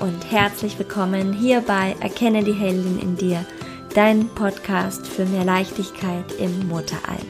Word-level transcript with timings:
und 0.00 0.30
herzlich 0.30 0.78
willkommen 0.78 1.32
hier 1.32 1.60
bei 1.60 1.96
Erkenne 2.00 2.44
die 2.44 2.52
Heldin 2.52 3.00
in 3.00 3.16
dir, 3.16 3.44
dein 3.94 4.28
Podcast 4.28 5.04
für 5.06 5.24
mehr 5.24 5.44
Leichtigkeit 5.44 6.30
im 6.38 6.68
Mutteralltag. 6.68 7.26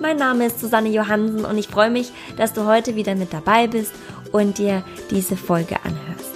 Mein 0.00 0.16
Name 0.16 0.46
ist 0.46 0.58
Susanne 0.58 0.88
Johansen 0.88 1.44
und 1.44 1.56
ich 1.56 1.68
freue 1.68 1.90
mich, 1.90 2.10
dass 2.36 2.52
du 2.52 2.64
heute 2.64 2.96
wieder 2.96 3.14
mit 3.14 3.32
dabei 3.32 3.68
bist 3.68 3.92
und 4.32 4.58
dir 4.58 4.82
diese 5.10 5.36
Folge 5.36 5.76
anhörst. 5.84 6.32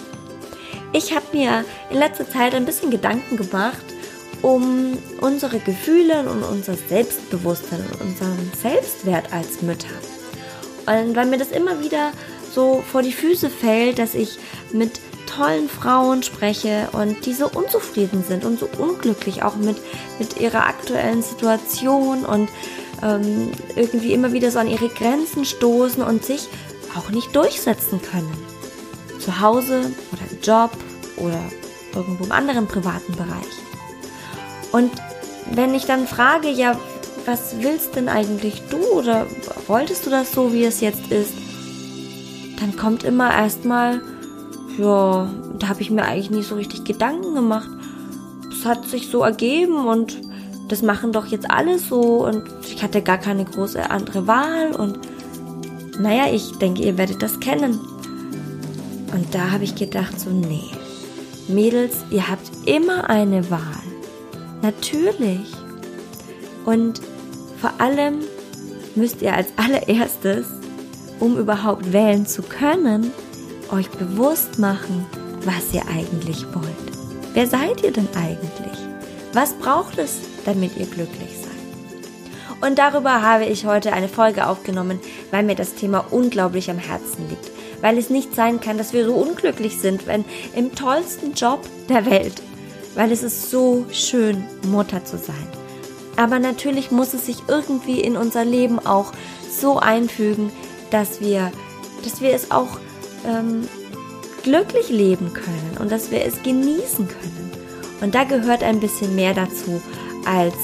Ich 0.93 1.15
habe 1.15 1.27
mir 1.33 1.65
in 1.91 1.99
letzter 1.99 2.29
Zeit 2.29 2.55
ein 2.55 2.65
bisschen 2.65 2.91
Gedanken 2.91 3.37
gemacht, 3.37 3.85
um 4.43 4.97
unsere 5.21 5.59
Gefühle 5.59 6.21
und 6.31 6.45
unser 6.45 6.75
Selbstbewusstsein 6.75 7.81
und 7.81 8.01
unseren 8.01 8.53
Selbstwert 8.63 9.33
als 9.33 9.61
Mütter. 9.61 9.89
Und 10.87 11.17
weil 11.17 11.27
mir 11.27 11.39
das 11.39 11.51
immer 11.51 11.83
wieder 11.83 12.13
so 12.53 12.83
vor 12.91 13.03
die 13.03 13.13
Füße 13.13 13.51
fällt, 13.51 13.99
dass 13.99 14.15
ich 14.15 14.39
mit 14.73 15.01
tollen 15.27 15.69
Frauen 15.69 16.23
spreche 16.23 16.89
und 16.93 17.25
die 17.25 17.35
so 17.35 17.49
unzufrieden 17.49 18.25
sind 18.27 18.45
und 18.45 18.59
so 18.59 18.69
unglücklich 18.79 19.43
auch 19.43 19.57
mit, 19.57 19.77
mit 20.19 20.41
ihrer 20.41 20.67
aktuellen 20.67 21.23
Situation 21.23 22.25
und 22.25 22.49
ähm, 23.03 23.53
irgendwie 23.77 24.13
immer 24.13 24.33
wieder 24.33 24.51
so 24.51 24.59
an 24.59 24.69
ihre 24.69 24.89
Grenzen 24.89 25.45
stoßen 25.45 26.03
und 26.03 26.25
sich 26.25 26.49
auch 26.97 27.11
nicht 27.11 27.35
durchsetzen 27.35 28.01
können. 28.03 28.33
Zu 29.21 29.41
Hause 29.41 29.93
oder 30.13 30.23
im 30.31 30.41
Job 30.43 30.71
oder 31.17 31.41
irgendwo 31.95 32.25
im 32.25 32.33
anderen 32.33 32.67
privaten 32.67 33.13
Bereich. 33.13 33.61
Und 34.73 34.91
wenn 35.53 35.75
ich 35.75 35.85
dann 35.85 36.07
frage, 36.07 36.49
ja, 36.49 36.79
was 37.27 37.57
willst 37.61 37.97
denn 37.97 38.09
eigentlich 38.09 38.63
du 38.71 38.79
oder 38.79 39.27
wolltest 39.67 40.07
du 40.07 40.11
das 40.11 40.33
so, 40.33 40.53
wie 40.53 40.65
es 40.65 40.81
jetzt 40.81 41.11
ist? 41.11 41.50
Dann 42.61 42.77
kommt 42.77 43.05
immer 43.05 43.33
erstmal, 43.33 44.03
ja, 44.79 45.29
da 45.59 45.69
habe 45.69 45.81
ich 45.81 45.91
mir 45.91 46.05
eigentlich 46.05 46.31
nicht 46.31 46.49
so 46.49 46.55
richtig 46.55 46.85
Gedanken 46.85 47.35
gemacht. 47.35 47.71
Es 48.53 48.67
hat 48.67 48.87
sich 48.87 49.09
so 49.09 49.23
ergeben 49.23 49.87
und 49.87 50.21
das 50.69 50.83
machen 50.83 51.13
doch 51.13 51.27
jetzt 51.27 51.51
alle 51.51 51.79
so 51.79 52.27
und 52.27 52.45
ich 52.63 52.83
hatte 52.83 53.03
gar 53.03 53.19
keine 53.19 53.45
große 53.45 53.91
andere 53.91 54.27
Wahl 54.27 54.73
und 54.73 54.99
naja, 55.99 56.33
ich 56.33 56.53
denke, 56.59 56.83
ihr 56.83 56.97
werdet 56.97 57.23
das 57.23 57.41
kennen. 57.41 57.79
Und 59.13 59.35
da 59.35 59.51
habe 59.51 59.65
ich 59.65 59.75
gedacht, 59.75 60.19
so, 60.19 60.31
nee, 60.31 60.71
Mädels, 61.49 61.97
ihr 62.11 62.29
habt 62.29 62.49
immer 62.67 63.11
eine 63.11 63.51
Wahl. 63.51 63.61
Natürlich. 64.63 65.53
Und 66.65 67.01
vor 67.61 67.73
allem 67.79 68.21
müsst 68.95 69.21
ihr 69.23 69.35
als 69.35 69.49
allererstes, 69.57 70.47
um 71.21 71.39
überhaupt 71.39 71.93
wählen 71.93 72.27
zu 72.27 72.43
können, 72.43 73.13
euch 73.71 73.89
bewusst 73.91 74.59
machen, 74.59 75.07
was 75.45 75.73
ihr 75.73 75.83
eigentlich 75.87 76.45
wollt. 76.55 76.67
Wer 77.35 77.47
seid 77.47 77.85
ihr 77.85 77.93
denn 77.93 78.09
eigentlich? 78.17 78.79
Was 79.33 79.53
braucht 79.53 79.99
es, 79.99 80.19
damit 80.45 80.77
ihr 80.77 80.87
glücklich 80.87 81.37
seid? 81.41 81.51
Und 82.61 82.79
darüber 82.79 83.23
habe 83.23 83.45
ich 83.45 83.65
heute 83.65 83.93
eine 83.93 84.09
Folge 84.09 84.47
aufgenommen, 84.47 84.99
weil 85.31 85.45
mir 85.45 85.55
das 85.55 85.75
Thema 85.75 86.05
unglaublich 86.11 86.71
am 86.71 86.79
Herzen 86.79 87.29
liegt. 87.29 87.51
Weil 87.81 87.97
es 87.97 88.11
nicht 88.11 88.35
sein 88.35 88.61
kann, 88.61 88.77
dass 88.77 88.93
wir 88.93 89.07
so 89.07 89.15
unglücklich 89.15 89.79
sind, 89.79 90.07
wenn 90.07 90.25
im 90.55 90.75
tollsten 90.75 91.33
Job 91.33 91.61
der 91.89 92.05
Welt. 92.05 92.43
Weil 92.95 93.13
es 93.13 93.23
ist 93.23 93.51
so 93.51 93.87
schön, 93.91 94.45
Mutter 94.67 95.05
zu 95.05 95.17
sein. 95.17 95.47
Aber 96.17 96.39
natürlich 96.39 96.91
muss 96.91 97.15
es 97.15 97.25
sich 97.25 97.45
irgendwie 97.49 98.01
in 98.01 98.17
unser 98.17 98.45
Leben 98.45 98.79
auch 98.79 99.13
so 99.51 99.79
einfügen, 99.79 100.53
dass 100.91 101.21
wir, 101.21 101.53
dass 102.05 102.21
wir 102.21 102.35
es 102.35 102.51
auch 102.51 102.79
ähm, 103.27 103.69
glücklich 104.43 104.89
leben 104.89 105.33
können 105.33 105.77
und 105.79 105.91
dass 105.91 106.11
wir 106.11 106.25
es 106.25 106.43
genießen 106.43 107.09
können. 107.09 107.51
Und 108.01 108.15
da 108.15 108.25
gehört 108.25 108.63
ein 108.63 108.81
bisschen 108.81 109.15
mehr 109.15 109.35
dazu, 109.35 109.83
als 110.25 110.55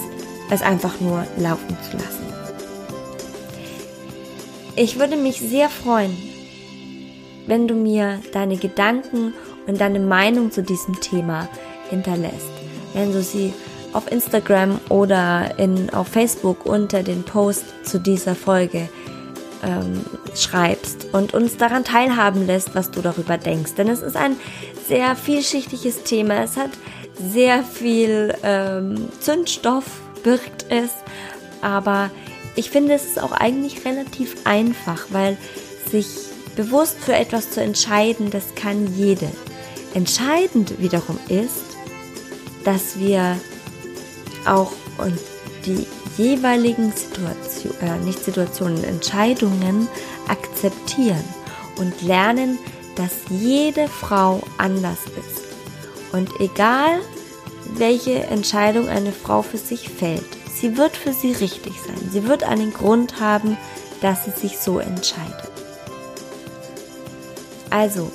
es 0.51 0.63
einfach 0.63 1.01
nur 1.01 1.27
laufen 1.39 1.77
zu 1.91 1.97
lassen. 1.97 2.27
Ich 4.75 4.99
würde 4.99 5.17
mich 5.17 5.41
sehr 5.41 5.69
freuen, 5.69 6.17
wenn 7.47 7.67
du 7.67 7.75
mir 7.75 8.21
deine 8.33 8.57
Gedanken 8.57 9.33
und 9.67 9.81
deine 9.81 10.01
Meinung 10.01 10.51
zu 10.51 10.63
diesem 10.63 11.01
Thema 11.01 11.49
hinterlässt. 11.89 12.51
Wenn 12.93 13.13
du 13.13 13.23
sie 13.23 13.53
auf 13.93 14.11
Instagram 14.13 14.81
oder 14.89 15.59
in, 15.59 15.91
auf 15.91 16.09
Facebook 16.09 16.67
unter 16.67 17.03
den 17.03 17.23
Post 17.23 17.65
zu 17.85 17.99
dieser 17.99 18.35
Folge 18.35 18.89
ähm, 19.67 20.05
schreibst 20.35 21.09
und 21.13 21.35
uns 21.35 21.57
daran 21.57 21.85
teilhaben 21.85 22.47
lässt, 22.47 22.75
was 22.75 22.91
du 22.91 23.03
darüber 23.03 23.37
denkst. 23.37 23.75
Denn 23.75 23.89
es 23.89 24.01
ist 24.01 24.17
ein 24.17 24.37
sehr 24.89 25.17
vielschichtiges 25.17 26.05
Thema. 26.05 26.43
Es 26.43 26.57
hat 26.57 26.71
sehr 27.15 27.65
viel 27.65 28.35
ähm, 28.43 29.09
Zündstoff, 29.21 29.85
birgt 30.23 30.67
es. 30.71 30.91
Aber 31.61 32.11
ich 32.55 32.71
finde, 32.71 32.95
es 32.95 33.05
ist 33.05 33.21
auch 33.21 33.33
eigentlich 33.33 33.85
relativ 33.85 34.37
einfach, 34.45 35.07
weil 35.11 35.37
sich 35.91 36.07
bewusst 36.55 36.99
für 36.99 37.15
etwas 37.15 37.51
zu 37.51 37.61
entscheiden, 37.61 38.31
das 38.31 38.55
kann 38.55 38.95
jede. 38.97 39.29
Entscheidend 39.95 40.81
wiederum 40.81 41.19
ist, 41.29 41.77
dass 42.65 42.99
wir 42.99 43.39
auch 44.47 44.73
und 44.99 45.19
die 45.65 45.87
jeweiligen 46.17 46.93
Situationen, 46.93 47.81
äh, 47.81 48.05
nicht 48.05 48.25
Situationen, 48.25 48.85
Entscheidungen 48.85 49.89
akzeptieren 50.29 51.25
und 51.79 52.03
lernen, 52.03 52.59
dass 52.97 53.13
jede 53.29 53.89
Frau 53.89 54.43
anders 54.59 55.01
ist. 55.07 55.45
Und 56.13 56.31
egal, 56.41 57.01
welche 57.75 58.25
Entscheidung 58.25 58.89
eine 58.89 59.13
Frau 59.13 59.43
für 59.43 59.59
sich 59.59 59.89
fällt, 59.89 60.25
sie 60.55 60.77
wird 60.77 60.97
für 60.97 61.13
sie 61.13 61.33
richtig 61.33 61.75
sein. 61.87 62.09
Sie 62.11 62.25
wird 62.25 62.45
einen 62.45 62.73
Grund 62.73 63.21
haben, 63.21 63.57
dass 64.01 64.25
sie 64.25 64.31
sich 64.31 64.59
so 64.59 64.79
entscheidet. 64.79 65.51
Also, 67.71 68.11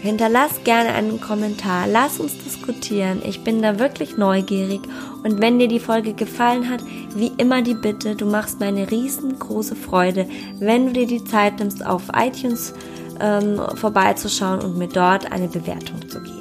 hinterlass 0.00 0.64
gerne 0.64 0.90
einen 0.90 1.20
Kommentar, 1.20 1.86
lass 1.86 2.18
uns 2.18 2.36
diskutieren. 2.38 3.22
Ich 3.24 3.44
bin 3.44 3.62
da 3.62 3.78
wirklich 3.78 4.16
neugierig 4.16 4.80
und 5.22 5.40
wenn 5.40 5.58
dir 5.58 5.68
die 5.68 5.80
Folge 5.80 6.14
gefallen 6.14 6.68
hat, 6.70 6.80
wie 7.14 7.32
immer 7.36 7.62
die 7.62 7.74
Bitte, 7.74 8.16
du 8.16 8.26
machst 8.26 8.60
mir 8.60 8.66
eine 8.66 8.90
riesengroße 8.90 9.76
Freude, 9.76 10.26
wenn 10.58 10.86
du 10.86 10.92
dir 10.92 11.06
die 11.06 11.24
Zeit 11.24 11.58
nimmst, 11.58 11.84
auf 11.84 12.04
iTunes 12.14 12.74
ähm, 13.20 13.60
vorbeizuschauen 13.74 14.60
und 14.60 14.78
mir 14.78 14.88
dort 14.88 15.30
eine 15.30 15.48
Bewertung 15.48 16.08
zu 16.08 16.20
geben. 16.22 16.40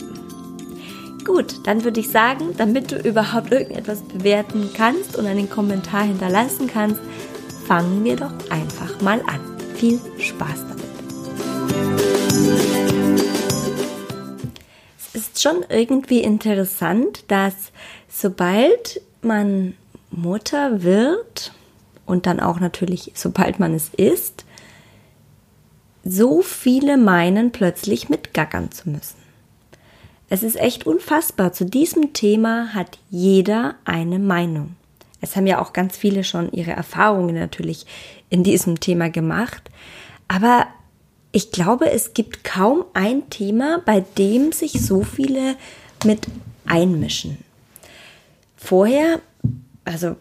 Gut, 1.25 1.67
dann 1.67 1.83
würde 1.83 1.99
ich 1.99 2.09
sagen, 2.09 2.55
damit 2.57 2.91
du 2.91 2.97
überhaupt 2.97 3.51
irgendetwas 3.51 4.01
bewerten 4.01 4.69
kannst 4.73 5.15
und 5.15 5.27
einen 5.27 5.49
Kommentar 5.49 6.03
hinterlassen 6.03 6.67
kannst, 6.67 6.99
fangen 7.67 8.03
wir 8.03 8.15
doch 8.15 8.31
einfach 8.49 8.99
mal 9.01 9.21
an. 9.27 9.39
Viel 9.75 9.99
Spaß 10.17 10.65
damit. 10.67 10.78
Schon 15.41 15.65
irgendwie 15.69 16.21
interessant, 16.21 17.23
dass 17.27 17.71
sobald 18.07 19.01
man 19.21 19.75
Mutter 20.11 20.83
wird 20.83 21.53
und 22.05 22.25
dann 22.25 22.39
auch 22.39 22.59
natürlich, 22.59 23.11
sobald 23.15 23.59
man 23.59 23.73
es 23.73 23.89
ist, 23.89 24.45
so 26.03 26.41
viele 26.41 26.97
meinen 26.97 27.51
plötzlich 27.51 28.09
mitgackern 28.09 28.71
zu 28.71 28.89
müssen. 28.89 29.17
Es 30.29 30.43
ist 30.43 30.55
echt 30.55 30.85
unfassbar. 30.85 31.53
Zu 31.53 31.65
diesem 31.65 32.13
Thema 32.13 32.73
hat 32.73 32.99
jeder 33.09 33.75
eine 33.85 34.19
Meinung. 34.19 34.75
Es 35.21 35.35
haben 35.35 35.47
ja 35.47 35.59
auch 35.59 35.73
ganz 35.73 35.97
viele 35.97 36.23
schon 36.23 36.51
ihre 36.51 36.71
Erfahrungen 36.71 37.35
natürlich 37.35 37.85
in 38.29 38.43
diesem 38.43 38.79
Thema 38.79 39.09
gemacht. 39.09 39.69
Aber 40.27 40.67
ich 41.31 41.51
glaube, 41.51 41.91
es 41.91 42.13
gibt 42.13 42.43
kaum 42.43 42.85
ein 42.93 43.29
Thema, 43.29 43.81
bei 43.85 44.01
dem 44.17 44.51
sich 44.51 44.73
so 44.73 45.03
viele 45.03 45.55
mit 46.03 46.27
einmischen. 46.65 47.37
Vorher, 48.57 49.19
also 49.85 50.15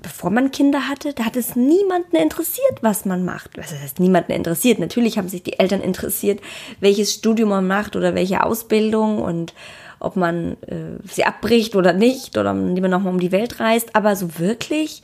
bevor 0.00 0.30
man 0.30 0.50
Kinder 0.50 0.88
hatte, 0.88 1.12
da 1.12 1.24
hat 1.24 1.36
es 1.36 1.56
niemanden 1.56 2.16
interessiert, 2.16 2.82
was 2.82 3.04
man 3.04 3.24
macht. 3.24 3.56
Was 3.56 3.72
heißt 3.72 4.00
niemanden 4.00 4.32
interessiert? 4.32 4.78
Natürlich 4.78 5.18
haben 5.18 5.28
sich 5.28 5.42
die 5.42 5.58
Eltern 5.58 5.80
interessiert, 5.80 6.40
welches 6.78 7.12
Studium 7.12 7.48
man 7.48 7.66
macht 7.66 7.96
oder 7.96 8.14
welche 8.14 8.44
Ausbildung 8.44 9.22
und 9.22 9.54
ob 10.00 10.16
man 10.16 10.56
äh, 10.62 10.98
sie 11.10 11.24
abbricht 11.24 11.74
oder 11.74 11.94
nicht 11.94 12.36
oder 12.36 12.54
lieber 12.54 12.88
nochmal 12.88 13.12
um 13.12 13.20
die 13.20 13.32
Welt 13.32 13.58
reist. 13.60 13.96
Aber 13.96 14.14
so 14.14 14.38
wirklich, 14.38 15.02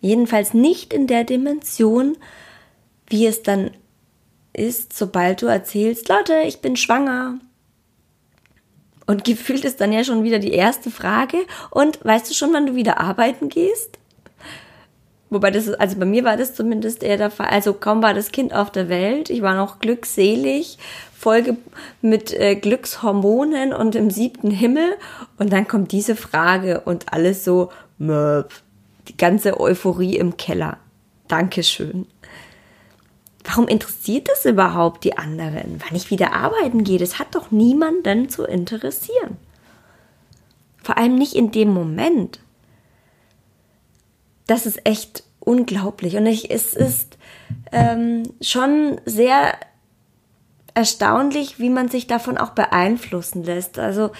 jedenfalls 0.00 0.52
nicht 0.52 0.92
in 0.92 1.06
der 1.06 1.24
Dimension, 1.24 2.16
wie 3.06 3.26
es 3.26 3.42
dann 3.42 3.70
ist, 4.52 4.96
sobald 4.96 5.42
du 5.42 5.46
erzählst, 5.46 6.08
Leute, 6.08 6.34
ich 6.46 6.60
bin 6.60 6.76
schwanger 6.76 7.38
und 9.06 9.24
gefühlt 9.24 9.64
ist 9.64 9.80
dann 9.80 9.92
ja 9.92 10.04
schon 10.04 10.24
wieder 10.24 10.38
die 10.38 10.52
erste 10.52 10.90
Frage. 10.90 11.38
Und 11.70 12.04
weißt 12.04 12.30
du 12.30 12.34
schon, 12.34 12.52
wann 12.52 12.66
du 12.66 12.74
wieder 12.74 13.00
arbeiten 13.00 13.48
gehst? 13.48 13.98
Wobei 15.30 15.50
das, 15.50 15.68
also 15.70 15.98
bei 15.98 16.04
mir 16.04 16.24
war 16.24 16.36
das 16.36 16.54
zumindest 16.54 17.02
eher 17.02 17.16
der 17.16 17.30
Fall. 17.30 17.48
Also 17.48 17.72
kaum 17.72 18.02
war 18.02 18.14
das 18.14 18.32
Kind 18.32 18.54
auf 18.54 18.70
der 18.70 18.88
Welt, 18.88 19.30
ich 19.30 19.40
war 19.40 19.56
noch 19.56 19.78
glückselig, 19.78 20.78
Folge 21.16 21.56
mit 22.02 22.32
äh, 22.32 22.54
Glückshormonen 22.54 23.72
und 23.72 23.94
im 23.94 24.10
siebten 24.10 24.50
Himmel. 24.50 24.96
Und 25.38 25.52
dann 25.52 25.66
kommt 25.66 25.92
diese 25.92 26.16
Frage 26.16 26.80
und 26.80 27.12
alles 27.12 27.44
so, 27.44 27.70
möp, 27.98 28.50
die 29.08 29.16
ganze 29.16 29.58
Euphorie 29.58 30.16
im 30.16 30.36
Keller. 30.36 30.78
Dankeschön. 31.28 32.06
Warum 33.44 33.68
interessiert 33.68 34.28
das 34.28 34.44
überhaupt 34.44 35.04
die 35.04 35.18
anderen, 35.18 35.80
wann 35.84 35.96
ich 35.96 36.10
wieder 36.10 36.32
arbeiten 36.32 36.84
gehe? 36.84 36.98
Das 36.98 37.18
hat 37.18 37.34
doch 37.34 37.50
niemanden 37.50 38.28
zu 38.28 38.44
interessieren. 38.44 39.36
Vor 40.82 40.96
allem 40.96 41.16
nicht 41.16 41.34
in 41.34 41.50
dem 41.50 41.72
Moment 41.72 42.40
das 44.46 44.66
ist 44.66 44.86
echt 44.86 45.24
unglaublich. 45.40 46.16
Und 46.16 46.26
ich, 46.26 46.50
es 46.50 46.74
ist 46.74 47.18
ähm, 47.72 48.24
schon 48.40 49.00
sehr 49.04 49.54
erstaunlich, 50.74 51.58
wie 51.58 51.70
man 51.70 51.88
sich 51.88 52.06
davon 52.06 52.38
auch 52.38 52.50
beeinflussen 52.50 53.44
lässt. 53.44 53.78
Also 53.78 54.10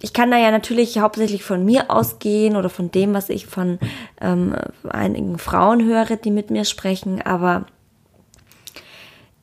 ich 0.00 0.12
kann 0.12 0.30
da 0.30 0.38
ja 0.38 0.50
natürlich 0.50 0.98
hauptsächlich 0.98 1.44
von 1.44 1.64
mir 1.64 1.90
ausgehen 1.90 2.56
oder 2.56 2.68
von 2.68 2.90
dem, 2.90 3.14
was 3.14 3.28
ich 3.28 3.46
von 3.46 3.78
ähm, 4.20 4.54
einigen 4.88 5.38
Frauen 5.38 5.84
höre, 5.84 6.16
die 6.16 6.30
mit 6.30 6.50
mir 6.50 6.64
sprechen, 6.64 7.22
aber 7.22 7.66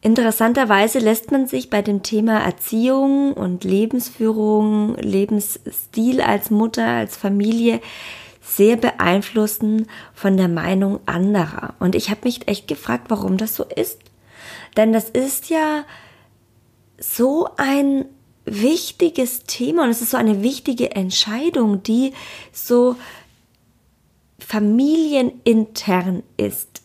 interessanterweise 0.01 0.99
lässt 0.99 1.31
man 1.31 1.47
sich 1.47 1.69
bei 1.69 1.81
dem 1.81 2.03
Thema 2.03 2.39
Erziehung 2.39 3.33
und 3.33 3.63
Lebensführung, 3.63 4.95
Lebensstil 4.97 6.21
als 6.21 6.49
Mutter, 6.49 6.85
als 6.85 7.15
Familie 7.15 7.79
sehr 8.41 8.75
beeinflussen 8.75 9.87
von 10.13 10.35
der 10.35 10.47
Meinung 10.47 10.99
anderer. 11.05 11.75
Und 11.79 11.95
ich 11.95 12.09
habe 12.09 12.21
mich 12.23 12.47
echt 12.47 12.67
gefragt, 12.67 13.05
warum 13.09 13.37
das 13.37 13.55
so 13.55 13.63
ist. 13.63 13.99
Denn 14.75 14.91
das 14.91 15.09
ist 15.09 15.49
ja 15.49 15.85
so 16.97 17.47
ein 17.57 18.05
wichtiges 18.45 19.43
Thema 19.43 19.83
und 19.83 19.89
es 19.89 20.01
ist 20.01 20.11
so 20.11 20.17
eine 20.17 20.41
wichtige 20.41 20.91
Entscheidung, 20.91 21.83
die 21.83 22.13
so 22.51 22.95
familienintern 24.39 26.23
ist. 26.37 26.81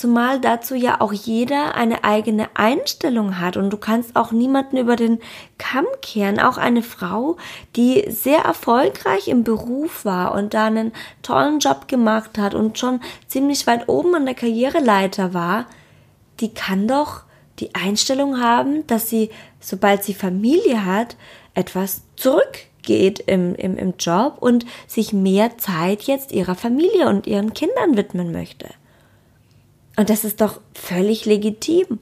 Zumal 0.00 0.40
dazu 0.40 0.74
ja 0.74 1.02
auch 1.02 1.12
jeder 1.12 1.74
eine 1.74 2.04
eigene 2.04 2.48
Einstellung 2.54 3.38
hat 3.38 3.58
und 3.58 3.68
du 3.68 3.76
kannst 3.76 4.16
auch 4.16 4.32
niemanden 4.32 4.78
über 4.78 4.96
den 4.96 5.20
Kamm 5.58 5.84
kehren. 6.00 6.40
Auch 6.40 6.56
eine 6.56 6.82
Frau, 6.82 7.36
die 7.76 8.06
sehr 8.08 8.38
erfolgreich 8.38 9.28
im 9.28 9.44
Beruf 9.44 10.06
war 10.06 10.32
und 10.32 10.54
da 10.54 10.64
einen 10.64 10.92
tollen 11.20 11.58
Job 11.58 11.86
gemacht 11.86 12.38
hat 12.38 12.54
und 12.54 12.78
schon 12.78 13.00
ziemlich 13.26 13.66
weit 13.66 13.90
oben 13.90 14.14
an 14.14 14.24
der 14.24 14.34
Karriereleiter 14.34 15.34
war, 15.34 15.66
die 16.40 16.54
kann 16.54 16.88
doch 16.88 17.24
die 17.58 17.74
Einstellung 17.74 18.40
haben, 18.40 18.86
dass 18.86 19.10
sie, 19.10 19.28
sobald 19.60 20.02
sie 20.02 20.14
Familie 20.14 20.86
hat, 20.86 21.16
etwas 21.52 22.04
zurückgeht 22.16 23.22
im, 23.26 23.54
im, 23.54 23.76
im 23.76 23.92
Job 23.98 24.38
und 24.40 24.64
sich 24.86 25.12
mehr 25.12 25.58
Zeit 25.58 26.04
jetzt 26.04 26.32
ihrer 26.32 26.54
Familie 26.54 27.06
und 27.06 27.26
ihren 27.26 27.52
Kindern 27.52 27.98
widmen 27.98 28.32
möchte. 28.32 28.66
Und 30.00 30.08
das 30.08 30.24
ist 30.24 30.40
doch 30.40 30.62
völlig 30.74 31.26
legitim. 31.26 31.98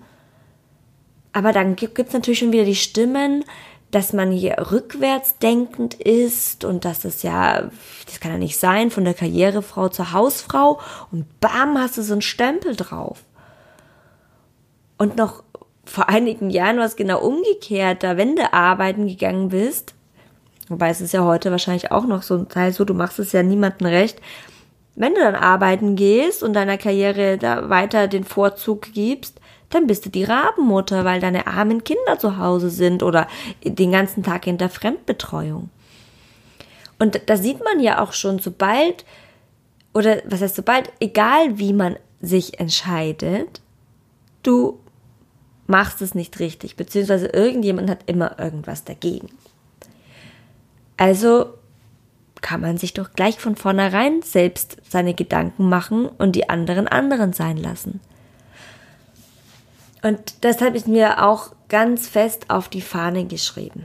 Aber 1.33 1.50
dann 1.50 1.75
gibt 1.75 1.99
es 1.99 2.12
natürlich 2.12 2.39
schon 2.39 2.53
wieder 2.53 2.65
die 2.65 2.77
Stimmen, 2.77 3.45
dass 3.91 4.12
man 4.12 4.31
hier 4.31 4.71
rückwärts 4.71 5.39
denkend 5.39 5.95
ist 5.95 6.65
und 6.65 6.85
dass 6.85 7.05
es 7.05 7.25
ja, 7.25 7.69
das 8.06 8.21
kann 8.21 8.31
ja 8.31 8.39
nicht 8.39 8.56
sein, 8.56 8.93
von 8.93 9.05
der 9.05 9.15
Karrierefrau 9.15 9.89
zur 9.89 10.12
Hausfrau 10.12 10.79
und 11.11 11.41
bam, 11.41 11.77
hast 11.77 11.99
du 11.99 12.03
so 12.03 12.12
einen 12.12 12.23
Stempel 12.23 12.77
drauf. 12.77 13.25
Und 14.97 15.17
noch 15.17 15.43
vor 15.85 16.09
einigen 16.09 16.51
Jahren 16.51 16.79
war 16.79 16.85
es 16.85 16.94
genau 16.94 17.21
umgekehrt, 17.21 18.05
da 18.05 18.17
wenn 18.17 18.37
du 18.37 18.53
arbeiten 18.53 19.09
gegangen 19.09 19.49
bist, 19.49 19.97
wobei 20.69 20.91
es 20.91 21.01
ist 21.01 21.15
ja 21.15 21.25
heute 21.25 21.51
wahrscheinlich 21.51 21.91
auch 21.91 22.06
noch 22.06 22.23
so 22.23 22.37
ein 22.37 22.49
Teil 22.49 22.73
so, 22.73 22.85
du 22.85 22.94
machst 22.94 23.19
es 23.19 23.33
ja 23.33 23.43
niemandem 23.43 23.89
recht, 23.89 24.21
wenn 24.99 25.15
du 25.15 25.21
dann 25.21 25.37
arbeiten 25.37 25.95
gehst 25.95 26.43
und 26.43 26.55
deiner 26.55 26.77
Karriere 26.77 27.39
da 27.39 27.71
weiter 27.71 28.09
den 28.09 28.25
Vorzug 28.25 28.93
gibst, 28.93 29.41
dann 29.71 29.87
bist 29.87 30.05
du 30.05 30.11
die 30.11 30.25
Rabenmutter, 30.25 31.05
weil 31.05 31.21
deine 31.21 31.47
armen 31.47 31.85
Kinder 31.85 32.19
zu 32.19 32.39
Hause 32.39 32.69
sind 32.69 33.03
oder 33.03 33.29
den 33.62 33.93
ganzen 33.93 34.25
Tag 34.25 34.47
in 34.47 34.59
der 34.59 34.71
Fremdbetreuung. 34.71 35.71
Und 36.99 37.21
da 37.27 37.37
sieht 37.37 37.62
man 37.62 37.79
ja 37.79 38.03
auch 38.03 38.12
schon, 38.12 38.41
sobald, 38.41 39.05
oder 39.95 40.21
was 40.25 40.43
heißt 40.43 40.56
sobald, 40.56 40.91
egal 40.99 41.59
wie 41.59 41.73
man 41.73 41.97
sich 42.21 42.59
entscheidet, 42.59 43.61
du 44.43 44.81
machst 45.69 46.03
es 46.03 46.17
nicht 46.17 46.41
richtig, 46.41 46.75
beziehungsweise 46.75 47.29
irgendjemand 47.29 47.89
hat 47.89 48.01
immer 48.06 48.37
irgendwas 48.41 48.83
dagegen. 48.83 49.29
Also 50.97 51.57
kann 52.40 52.61
man 52.61 52.79
sich 52.79 52.94
doch 52.94 53.12
gleich 53.12 53.38
von 53.38 53.56
vornherein 53.56 54.23
selbst 54.23 54.76
seine 54.88 55.14
Gedanken 55.14 55.69
machen 55.69 56.06
und 56.06 56.37
die 56.37 56.49
anderen 56.49 56.88
anderen 56.88 57.32
sein 57.32 57.56
lassen. 57.56 58.00
Und 60.02 60.44
deshalb 60.44 60.75
ist 60.75 60.88
mir 60.88 61.25
auch 61.25 61.52
ganz 61.69 62.08
fest 62.08 62.50
auf 62.50 62.69
die 62.69 62.81
Fahne 62.81 63.26
geschrieben. 63.26 63.85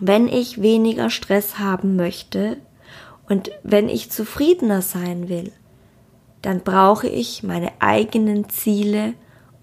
Wenn 0.00 0.28
ich 0.28 0.60
weniger 0.60 1.08
Stress 1.08 1.58
haben 1.58 1.96
möchte 1.96 2.58
und 3.28 3.50
wenn 3.62 3.88
ich 3.88 4.10
zufriedener 4.10 4.82
sein 4.82 5.28
will, 5.28 5.52
dann 6.42 6.60
brauche 6.60 7.08
ich 7.08 7.42
meine 7.42 7.72
eigenen 7.80 8.48
Ziele 8.50 9.14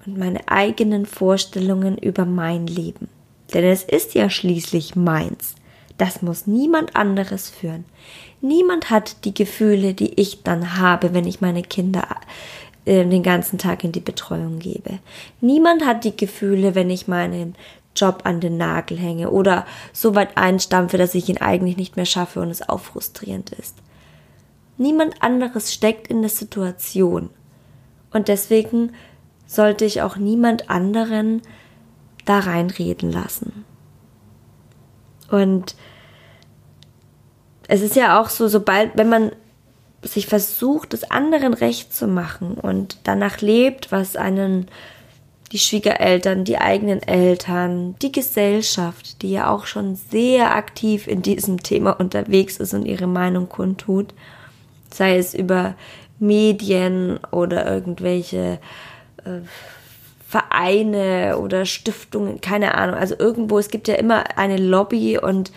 und 0.05 0.17
meine 0.17 0.47
eigenen 0.47 1.05
Vorstellungen 1.05 1.97
über 1.97 2.25
mein 2.25 2.67
Leben. 2.67 3.07
Denn 3.53 3.63
es 3.63 3.83
ist 3.83 4.15
ja 4.15 4.29
schließlich 4.29 4.95
meins. 4.95 5.55
Das 5.97 6.21
muss 6.21 6.47
niemand 6.47 6.95
anderes 6.95 7.49
führen. 7.49 7.85
Niemand 8.41 8.89
hat 8.89 9.25
die 9.25 9.33
Gefühle, 9.33 9.93
die 9.93 10.19
ich 10.19 10.43
dann 10.43 10.77
habe, 10.77 11.13
wenn 11.13 11.27
ich 11.27 11.39
meine 11.39 11.61
Kinder 11.61 12.07
äh, 12.85 13.05
den 13.05 13.23
ganzen 13.23 13.57
Tag 13.57 13.83
in 13.83 13.91
die 13.91 13.99
Betreuung 13.99 14.59
gebe. 14.59 14.99
Niemand 15.39 15.85
hat 15.85 16.03
die 16.03 16.17
Gefühle, 16.17 16.75
wenn 16.75 16.89
ich 16.89 17.07
meinen 17.07 17.55
Job 17.95 18.21
an 18.23 18.39
den 18.39 18.57
Nagel 18.57 18.97
hänge 18.97 19.29
oder 19.29 19.65
so 19.91 20.15
weit 20.15 20.35
einstampfe, 20.35 20.97
dass 20.97 21.15
ich 21.15 21.29
ihn 21.29 21.37
eigentlich 21.37 21.77
nicht 21.77 21.95
mehr 21.95 22.05
schaffe 22.05 22.41
und 22.41 22.49
es 22.49 22.67
auch 22.67 22.79
frustrierend 22.79 23.51
ist. 23.51 23.75
Niemand 24.77 25.21
anderes 25.21 25.73
steckt 25.73 26.07
in 26.07 26.21
der 26.21 26.29
Situation. 26.29 27.29
Und 28.11 28.27
deswegen 28.27 28.93
sollte 29.45 29.85
ich 29.85 30.01
auch 30.01 30.17
niemand 30.17 30.69
anderen 30.69 31.41
da 32.25 32.39
reinreden 32.39 33.11
lassen. 33.11 33.65
Und 35.29 35.75
es 37.67 37.81
ist 37.81 37.95
ja 37.95 38.19
auch 38.19 38.29
so, 38.29 38.47
sobald, 38.47 38.97
wenn 38.97 39.09
man 39.09 39.31
sich 40.01 40.27
versucht, 40.27 40.93
es 40.93 41.09
anderen 41.09 41.53
recht 41.53 41.93
zu 41.93 42.07
machen 42.07 42.55
und 42.55 42.97
danach 43.03 43.41
lebt, 43.41 43.91
was 43.91 44.15
einen 44.15 44.67
die 45.53 45.59
Schwiegereltern, 45.59 46.45
die 46.45 46.57
eigenen 46.57 47.03
Eltern, 47.03 47.95
die 48.01 48.11
Gesellschaft, 48.11 49.21
die 49.21 49.31
ja 49.31 49.51
auch 49.51 49.67
schon 49.67 49.95
sehr 49.95 50.55
aktiv 50.55 51.07
in 51.07 51.21
diesem 51.21 51.61
Thema 51.61 51.91
unterwegs 51.91 52.57
ist 52.57 52.73
und 52.73 52.85
ihre 52.85 53.05
Meinung 53.05 53.49
kundtut, 53.49 54.15
sei 54.91 55.17
es 55.17 55.35
über 55.35 55.75
Medien 56.17 57.19
oder 57.31 57.71
irgendwelche 57.71 58.59
äh, 59.25 59.41
Vereine 60.33 61.37
oder 61.37 61.63
Stiftungen, 61.63 62.41
keine 62.41 62.73
Ahnung. 62.73 62.95
Also 62.95 63.13
irgendwo, 63.19 63.59
es 63.59 63.69
gibt 63.69 63.87
ja 63.87 63.93
immer 63.93 64.35
eine 64.35 64.57
Lobby 64.57 65.19
und 65.19 65.51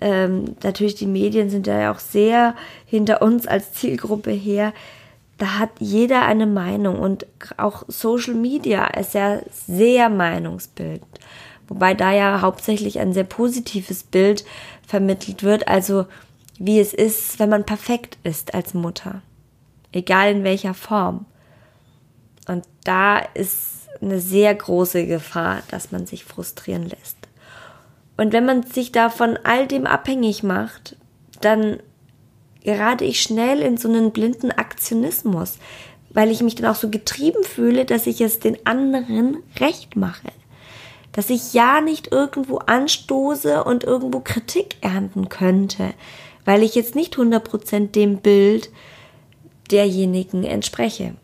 ähm, 0.00 0.56
natürlich 0.62 0.94
die 0.94 1.06
Medien 1.06 1.50
sind 1.50 1.66
ja 1.66 1.92
auch 1.92 1.98
sehr 1.98 2.54
hinter 2.86 3.20
uns 3.20 3.46
als 3.46 3.74
Zielgruppe 3.74 4.30
her. 4.30 4.72
Da 5.36 5.58
hat 5.58 5.68
jeder 5.78 6.24
eine 6.24 6.46
Meinung 6.46 7.00
und 7.00 7.26
auch 7.58 7.82
Social 7.88 8.32
Media 8.32 8.86
ist 8.86 9.12
ja 9.12 9.40
sehr 9.50 10.08
Meinungsbild. 10.08 11.02
Wobei 11.68 11.92
da 11.92 12.10
ja 12.10 12.40
hauptsächlich 12.40 13.00
ein 13.00 13.12
sehr 13.12 13.24
positives 13.24 14.04
Bild 14.04 14.46
vermittelt 14.86 15.42
wird, 15.42 15.68
also 15.68 16.06
wie 16.58 16.80
es 16.80 16.94
ist, 16.94 17.38
wenn 17.38 17.50
man 17.50 17.66
perfekt 17.66 18.16
ist 18.24 18.54
als 18.54 18.72
Mutter. 18.72 19.20
Egal 19.92 20.32
in 20.32 20.44
welcher 20.44 20.72
Form. 20.72 21.26
Und 22.48 22.64
da 22.84 23.18
ist 23.18 23.83
eine 24.04 24.20
sehr 24.20 24.54
große 24.54 25.06
Gefahr, 25.06 25.62
dass 25.70 25.92
man 25.92 26.06
sich 26.06 26.24
frustrieren 26.24 26.88
lässt. 26.88 27.16
Und 28.16 28.32
wenn 28.32 28.44
man 28.44 28.62
sich 28.62 28.92
da 28.92 29.10
von 29.10 29.38
all 29.42 29.66
dem 29.66 29.86
abhängig 29.86 30.42
macht, 30.42 30.96
dann 31.40 31.80
gerate 32.62 33.04
ich 33.04 33.20
schnell 33.20 33.60
in 33.60 33.76
so 33.76 33.88
einen 33.88 34.12
blinden 34.12 34.50
Aktionismus, 34.50 35.58
weil 36.10 36.30
ich 36.30 36.42
mich 36.42 36.54
dann 36.54 36.70
auch 36.70 36.76
so 36.76 36.88
getrieben 36.88 37.42
fühle, 37.42 37.84
dass 37.84 38.06
ich 38.06 38.20
es 38.20 38.38
den 38.38 38.66
anderen 38.66 39.38
recht 39.58 39.96
mache. 39.96 40.28
Dass 41.12 41.30
ich 41.30 41.52
ja 41.52 41.80
nicht 41.80 42.12
irgendwo 42.12 42.58
anstoße 42.58 43.64
und 43.64 43.84
irgendwo 43.84 44.20
Kritik 44.20 44.76
ernten 44.80 45.28
könnte, 45.28 45.92
weil 46.44 46.62
ich 46.62 46.74
jetzt 46.74 46.94
nicht 46.94 47.16
100% 47.16 47.90
dem 47.90 48.18
Bild 48.18 48.70
derjenigen 49.70 50.44
entspreche. 50.44 51.14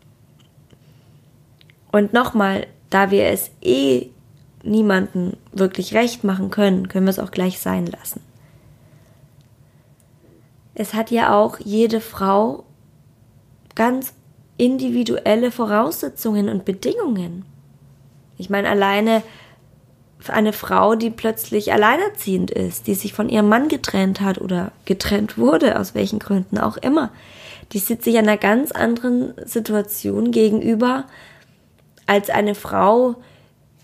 Und 1.91 2.13
nochmal, 2.13 2.67
da 2.89 3.11
wir 3.11 3.25
es 3.25 3.51
eh 3.61 4.09
niemanden 4.63 5.37
wirklich 5.51 5.93
recht 5.93 6.23
machen 6.23 6.51
können, 6.51 6.87
können 6.87 7.05
wir 7.05 7.11
es 7.11 7.19
auch 7.19 7.31
gleich 7.31 7.59
sein 7.59 7.85
lassen. 7.85 8.21
Es 10.73 10.93
hat 10.93 11.11
ja 11.11 11.37
auch 11.37 11.59
jede 11.59 11.99
Frau 11.99 12.63
ganz 13.75 14.13
individuelle 14.57 15.51
Voraussetzungen 15.51 16.47
und 16.47 16.65
Bedingungen. 16.65 17.45
Ich 18.37 18.49
meine, 18.49 18.69
alleine 18.69 19.23
eine 20.27 20.53
Frau, 20.53 20.95
die 20.95 21.09
plötzlich 21.09 21.73
alleinerziehend 21.73 22.51
ist, 22.51 22.87
die 22.87 22.93
sich 22.93 23.13
von 23.13 23.29
ihrem 23.29 23.49
Mann 23.49 23.69
getrennt 23.69 24.21
hat 24.21 24.39
oder 24.39 24.71
getrennt 24.85 25.37
wurde, 25.37 25.79
aus 25.79 25.95
welchen 25.95 26.19
Gründen 26.19 26.57
auch 26.57 26.77
immer, 26.77 27.11
die 27.71 27.79
sitzt 27.79 28.03
sich 28.03 28.17
einer 28.17 28.37
ganz 28.37 28.71
anderen 28.71 29.33
Situation 29.45 30.31
gegenüber 30.31 31.05
als 32.11 32.29
eine 32.29 32.55
Frau, 32.55 33.15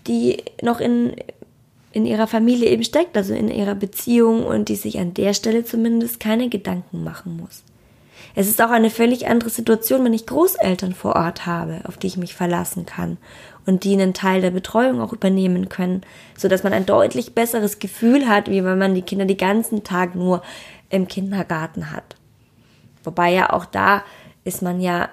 die 0.06 0.44
noch 0.60 0.80
in, 0.80 1.16
in 1.92 2.04
ihrer 2.04 2.26
Familie 2.26 2.68
eben 2.68 2.84
steckt, 2.84 3.16
also 3.16 3.32
in 3.32 3.48
ihrer 3.48 3.74
Beziehung 3.74 4.44
und 4.44 4.68
die 4.68 4.76
sich 4.76 4.98
an 4.98 5.14
der 5.14 5.32
Stelle 5.32 5.64
zumindest 5.64 6.20
keine 6.20 6.50
Gedanken 6.50 7.02
machen 7.02 7.38
muss. 7.38 7.62
Es 8.34 8.46
ist 8.46 8.60
auch 8.60 8.68
eine 8.68 8.90
völlig 8.90 9.28
andere 9.28 9.48
Situation, 9.48 10.04
wenn 10.04 10.12
ich 10.12 10.26
Großeltern 10.26 10.92
vor 10.92 11.16
Ort 11.16 11.46
habe, 11.46 11.80
auf 11.84 11.96
die 11.96 12.08
ich 12.08 12.18
mich 12.18 12.34
verlassen 12.34 12.84
kann 12.84 13.16
und 13.64 13.84
die 13.84 13.94
einen 13.94 14.12
Teil 14.12 14.42
der 14.42 14.50
Betreuung 14.50 15.00
auch 15.00 15.14
übernehmen 15.14 15.70
können, 15.70 16.02
so 16.36 16.48
dass 16.48 16.62
man 16.62 16.74
ein 16.74 16.84
deutlich 16.84 17.34
besseres 17.34 17.78
Gefühl 17.78 18.28
hat, 18.28 18.50
wie 18.50 18.62
wenn 18.62 18.76
man 18.76 18.94
die 18.94 19.00
Kinder 19.00 19.24
den 19.24 19.38
ganzen 19.38 19.84
Tag 19.84 20.14
nur 20.14 20.42
im 20.90 21.08
Kindergarten 21.08 21.92
hat. 21.92 22.16
Wobei 23.04 23.32
ja 23.32 23.54
auch 23.54 23.64
da 23.64 24.04
ist 24.44 24.60
man 24.60 24.82
ja 24.82 25.08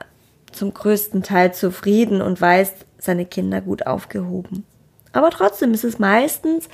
zum 0.55 0.73
größten 0.73 1.23
Teil 1.23 1.53
zufrieden 1.53 2.21
und 2.21 2.41
weiß, 2.41 2.73
seine 2.97 3.25
Kinder 3.25 3.61
gut 3.61 3.87
aufgehoben. 3.87 4.65
Aber 5.13 5.29
trotzdem 5.29 5.73
ist 5.73 5.83
es 5.83 5.99
meistens, 5.99 6.67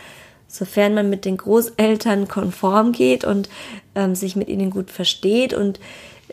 sofern 0.48 0.94
man 0.94 1.10
mit 1.10 1.26
den 1.26 1.38
Großeltern 1.38 2.28
konform 2.28 2.92
geht 2.92 3.24
und 3.24 3.50
ähm, 3.96 4.16
sich 4.16 4.36
mit 4.36 4.50
ihnen 4.50 4.70
gut 4.70 4.92
versteht 4.92 5.54
und 5.54 5.80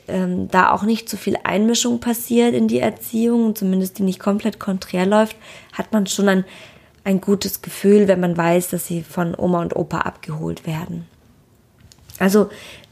ähm, 0.08 0.48
da 0.48 0.72
auch 0.72 0.82
nicht 0.82 1.08
zu 1.08 1.16
so 1.16 1.22
viel 1.22 1.36
Einmischung 1.44 2.00
passiert 2.00 2.54
in 2.54 2.66
die 2.66 2.80
Erziehung, 2.80 3.54
zumindest 3.54 3.98
die 3.98 4.02
nicht 4.02 4.18
komplett 4.18 4.58
konträr 4.58 5.06
läuft, 5.06 5.36
hat 5.72 5.92
man 5.92 6.06
schon 6.06 6.28
ein, 6.28 6.44
ein 7.04 7.20
gutes 7.20 7.62
Gefühl, 7.62 8.08
wenn 8.08 8.20
man 8.20 8.36
weiß, 8.36 8.70
dass 8.70 8.86
sie 8.86 9.02
von 9.02 9.34
Oma 9.36 9.60
und 9.60 9.76
Opa 9.76 10.00
abgeholt 10.00 10.66
werden. 10.66 11.06
Also 12.18 12.48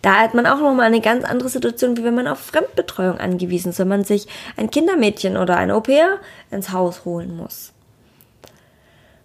da 0.07 0.21
hat 0.21 0.35
man 0.35 0.47
auch 0.47 0.61
nochmal 0.61 0.87
eine 0.87 1.01
ganz 1.01 1.25
andere 1.25 1.49
Situation, 1.49 1.97
wie 1.97 2.05
wenn 2.05 2.15
man 2.15 2.29
auf 2.29 2.39
Fremdbetreuung 2.39 3.19
angewiesen 3.19 3.71
ist, 3.71 3.81
wenn 3.81 3.89
man 3.89 4.05
sich 4.05 4.29
ein 4.57 4.71
Kindermädchen 4.71 5.37
oder 5.37 5.57
ein 5.57 5.73
Au-pair 5.73 6.21
ins 6.53 6.71
Haus 6.71 7.05
holen 7.05 7.37
muss. 7.37 7.73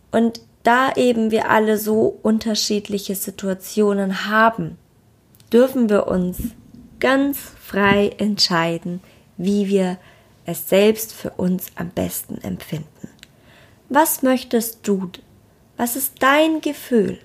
Und 0.10 0.42
da 0.64 0.92
eben 0.94 1.30
wir 1.30 1.52
alle 1.52 1.78
so 1.78 2.18
unterschiedliche 2.24 3.14
Situationen 3.14 4.28
haben, 4.28 4.80
dürfen 5.54 5.88
wir 5.88 6.08
uns 6.08 6.40
ganz 7.00 7.38
frei 7.38 8.16
entscheiden, 8.18 9.02
wie 9.38 9.68
wir 9.68 10.00
es 10.48 10.68
selbst 10.68 11.14
für 11.14 11.30
uns 11.30 11.68
am 11.76 11.92
besten 11.92 12.40
empfinden. 12.42 13.08
Was 13.90 14.24
möchtest 14.24 14.88
du? 14.88 15.12
Was 15.78 15.96
ist 15.96 16.24
dein 16.24 16.60
Gefühl? 16.62 17.20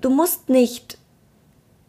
Du 0.00 0.10
musst 0.10 0.48
nicht 0.48 0.98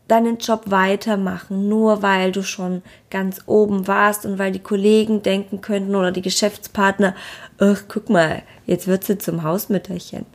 deinen 0.08 0.38
Job 0.38 0.64
weitermachen, 0.66 1.70
nur 1.70 2.02
weil 2.02 2.32
du 2.32 2.44
schon 2.44 2.82
ganz 3.10 3.42
oben 3.46 3.88
warst 3.88 4.26
und 4.26 4.40
weil 4.40 4.52
die 4.52 4.60
Kollegen 4.60 5.22
denken 5.22 5.62
könnten 5.62 5.96
oder 5.96 6.12
die 6.12 6.24
Geschäftspartner, 6.24 7.16
ach, 7.60 7.84
guck 7.88 8.10
mal, 8.10 8.42
jetzt 8.66 8.88
wird 8.88 9.04
sie 9.04 9.18
zum 9.20 9.44
Hausmütterchen. 9.44 10.26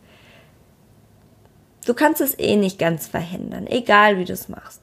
Du 1.85 1.93
kannst 1.93 2.21
es 2.21 2.39
eh 2.39 2.57
nicht 2.57 2.79
ganz 2.79 3.09
verhindern, 3.09 3.67
egal 3.67 4.19
wie 4.19 4.25
du 4.25 4.33
es 4.33 4.49
machst. 4.49 4.81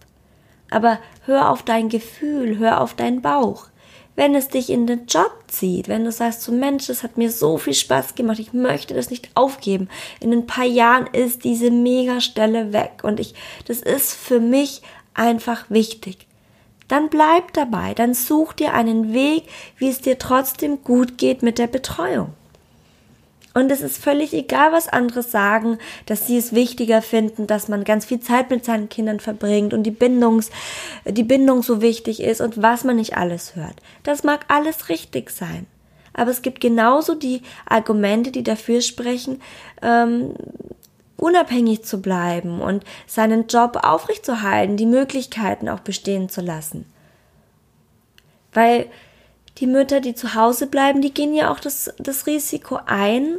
Aber 0.69 0.99
hör 1.25 1.49
auf 1.49 1.63
dein 1.63 1.89
Gefühl, 1.89 2.57
hör 2.59 2.81
auf 2.81 2.93
deinen 2.93 3.21
Bauch. 3.21 3.67
Wenn 4.15 4.35
es 4.35 4.49
dich 4.49 4.69
in 4.69 4.87
den 4.87 5.05
Job 5.05 5.31
zieht, 5.47 5.87
wenn 5.87 6.03
du 6.03 6.11
sagst, 6.11 6.41
so 6.41 6.51
Mensch, 6.51 6.87
das 6.87 7.01
hat 7.01 7.17
mir 7.17 7.31
so 7.31 7.57
viel 7.57 7.73
Spaß 7.73 8.15
gemacht, 8.15 8.39
ich 8.39 8.53
möchte 8.53 8.93
das 8.93 9.09
nicht 9.09 9.29
aufgeben. 9.35 9.89
In 10.19 10.33
ein 10.33 10.47
paar 10.47 10.65
Jahren 10.65 11.07
ist 11.07 11.43
diese 11.43 11.71
Megastelle 11.71 12.73
weg 12.73 13.03
und 13.03 13.19
ich, 13.19 13.33
das 13.67 13.81
ist 13.81 14.13
für 14.13 14.39
mich 14.39 14.81
einfach 15.13 15.69
wichtig. 15.69 16.27
Dann 16.87 17.09
bleib 17.09 17.53
dabei, 17.53 17.93
dann 17.93 18.13
such 18.13 18.51
dir 18.51 18.73
einen 18.73 19.13
Weg, 19.13 19.43
wie 19.77 19.87
es 19.87 20.01
dir 20.01 20.17
trotzdem 20.17 20.83
gut 20.83 21.17
geht 21.17 21.41
mit 21.41 21.57
der 21.57 21.67
Betreuung. 21.67 22.33
Und 23.53 23.69
es 23.69 23.81
ist 23.81 23.97
völlig 23.97 24.33
egal, 24.33 24.71
was 24.71 24.87
andere 24.87 25.23
sagen, 25.23 25.77
dass 26.05 26.25
sie 26.25 26.37
es 26.37 26.53
wichtiger 26.53 27.01
finden, 27.01 27.47
dass 27.47 27.67
man 27.67 27.83
ganz 27.83 28.05
viel 28.05 28.21
Zeit 28.21 28.49
mit 28.49 28.63
seinen 28.63 28.87
Kindern 28.87 29.19
verbringt 29.19 29.73
und 29.73 29.83
die 29.83 29.91
Bindungs, 29.91 30.51
die 31.05 31.23
Bindung 31.23 31.61
so 31.61 31.81
wichtig 31.81 32.21
ist 32.21 32.39
und 32.39 32.61
was 32.61 32.85
man 32.85 32.95
nicht 32.95 33.17
alles 33.17 33.55
hört. 33.55 33.75
Das 34.03 34.23
mag 34.23 34.45
alles 34.47 34.87
richtig 34.87 35.31
sein. 35.31 35.67
Aber 36.13 36.31
es 36.31 36.41
gibt 36.41 36.61
genauso 36.61 37.15
die 37.15 37.41
Argumente, 37.65 38.31
die 38.31 38.43
dafür 38.43 38.81
sprechen, 38.81 39.41
ähm, 39.81 40.33
unabhängig 41.17 41.83
zu 41.83 42.01
bleiben 42.01 42.61
und 42.61 42.83
seinen 43.05 43.47
Job 43.47 43.77
aufrechtzuerhalten, 43.83 44.77
die 44.77 44.85
Möglichkeiten 44.85 45.69
auch 45.69 45.81
bestehen 45.81 46.29
zu 46.29 46.41
lassen. 46.41 46.85
Weil 48.53 48.87
die 49.61 49.67
Mütter, 49.67 50.01
die 50.01 50.15
zu 50.15 50.35
Hause 50.35 50.67
bleiben, 50.67 51.01
die 51.01 51.13
gehen 51.13 51.33
ja 51.33 51.51
auch 51.51 51.59
das, 51.59 51.93
das 51.99 52.27
Risiko 52.27 52.79
ein, 52.85 53.37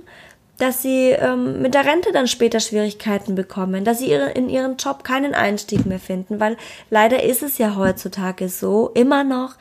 dass 0.59 0.81
sie 0.81 1.11
ähm, 1.11 1.61
mit 1.61 1.75
der 1.75 1.85
Rente 1.85 2.13
dann 2.13 2.29
später 2.29 2.61
Schwierigkeiten 2.61 3.35
bekommen, 3.35 3.85
dass 3.85 3.99
sie 3.99 4.11
ihre, 4.11 4.31
in 4.31 4.49
ihren 4.49 4.77
Job 4.77 5.03
keinen 5.03 5.35
Einstieg 5.35 5.87
mehr 5.87 5.99
finden, 5.99 6.39
weil 6.39 6.57
leider 6.89 7.23
ist 7.25 7.43
es 7.43 7.59
ja 7.59 7.75
heutzutage 7.75 8.49
so, 8.49 8.91
immer 8.95 9.25
noch, 9.25 9.57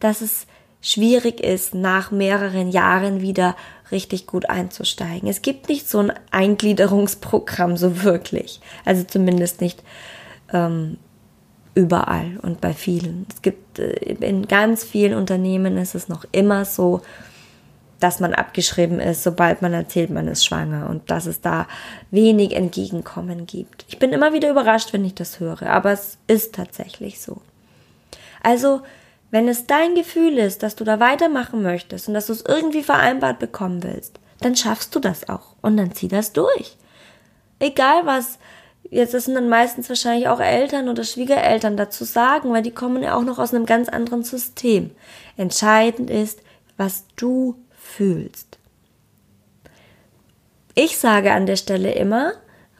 dass 0.00 0.22
es 0.22 0.46
schwierig 0.80 1.40
ist, 1.40 1.74
nach 1.74 2.10
mehreren 2.10 2.70
Jahren 2.70 3.20
wieder 3.20 3.54
richtig 3.90 4.26
gut 4.26 4.48
einzusteigen. 4.48 5.28
Es 5.28 5.42
gibt 5.42 5.68
nicht 5.68 5.88
so 5.88 5.98
ein 5.98 6.12
Eingliederungsprogramm 6.30 7.76
so 7.76 8.02
wirklich. 8.02 8.60
Also 8.84 9.04
zumindest 9.04 9.60
nicht 9.60 9.82
ähm, 10.52 10.96
überall 11.76 12.38
und 12.42 12.60
bei 12.60 12.72
vielen. 12.72 13.26
Es 13.32 13.42
gibt 13.42 13.78
äh, 13.78 13.92
in 13.92 14.48
ganz 14.48 14.82
vielen 14.82 15.14
Unternehmen 15.16 15.76
ist 15.76 15.94
es 15.94 16.08
noch 16.08 16.24
immer 16.32 16.64
so, 16.64 17.02
dass 18.00 18.18
man 18.18 18.34
abgeschrieben 18.34 18.98
ist, 18.98 19.22
sobald 19.22 19.62
man 19.62 19.72
erzählt, 19.72 20.10
man 20.10 20.26
ist 20.26 20.44
schwanger 20.44 20.90
und 20.90 21.10
dass 21.10 21.26
es 21.26 21.40
da 21.40 21.66
wenig 22.10 22.54
Entgegenkommen 22.54 23.46
gibt. 23.46 23.84
Ich 23.88 23.98
bin 23.98 24.12
immer 24.12 24.32
wieder 24.32 24.50
überrascht, 24.50 24.92
wenn 24.92 25.04
ich 25.04 25.14
das 25.14 25.38
höre, 25.38 25.62
aber 25.62 25.92
es 25.92 26.18
ist 26.26 26.54
tatsächlich 26.54 27.20
so. 27.20 27.40
Also, 28.42 28.82
wenn 29.30 29.48
es 29.48 29.66
dein 29.66 29.94
Gefühl 29.94 30.38
ist, 30.38 30.62
dass 30.62 30.76
du 30.76 30.84
da 30.84 31.00
weitermachen 31.00 31.62
möchtest 31.62 32.08
und 32.08 32.14
dass 32.14 32.26
du 32.26 32.32
es 32.32 32.44
irgendwie 32.46 32.82
vereinbart 32.82 33.38
bekommen 33.38 33.82
willst, 33.82 34.18
dann 34.40 34.56
schaffst 34.56 34.94
du 34.94 35.00
das 35.00 35.28
auch 35.28 35.56
und 35.62 35.76
dann 35.76 35.92
zieh 35.92 36.08
das 36.08 36.32
durch. 36.32 36.76
Egal 37.58 38.04
was 38.04 38.38
jetzt 38.90 39.12
sind 39.12 39.34
dann 39.34 39.48
meistens 39.48 39.88
wahrscheinlich 39.88 40.28
auch 40.28 40.40
Eltern 40.40 40.88
oder 40.88 41.04
Schwiegereltern 41.04 41.76
dazu 41.76 42.04
sagen, 42.04 42.52
weil 42.52 42.62
die 42.62 42.70
kommen 42.70 43.02
ja 43.02 43.14
auch 43.14 43.22
noch 43.22 43.38
aus 43.38 43.54
einem 43.54 43.66
ganz 43.66 43.88
anderen 43.88 44.22
System. 44.22 44.90
Entscheidend 45.36 46.10
ist, 46.10 46.40
was 46.76 47.04
du 47.16 47.56
fühlst. 47.70 48.58
Ich 50.74 50.98
sage 50.98 51.32
an 51.32 51.46
der 51.46 51.56
Stelle 51.56 51.92
immer, 51.92 52.32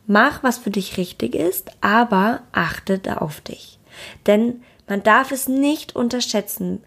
mach, 0.07 0.43
was 0.43 0.59
für 0.59 0.71
dich 0.71 0.99
richtig 0.99 1.35
ist, 1.35 1.71
aber 1.81 2.43
achte 2.53 2.99
da 2.99 3.19
auf 3.19 3.41
dich. 3.41 3.79
Denn 4.27 4.63
man 4.87 5.03
darf 5.03 5.33
es 5.33 5.49
nicht 5.49 5.97
unterschätzen, 5.97 6.83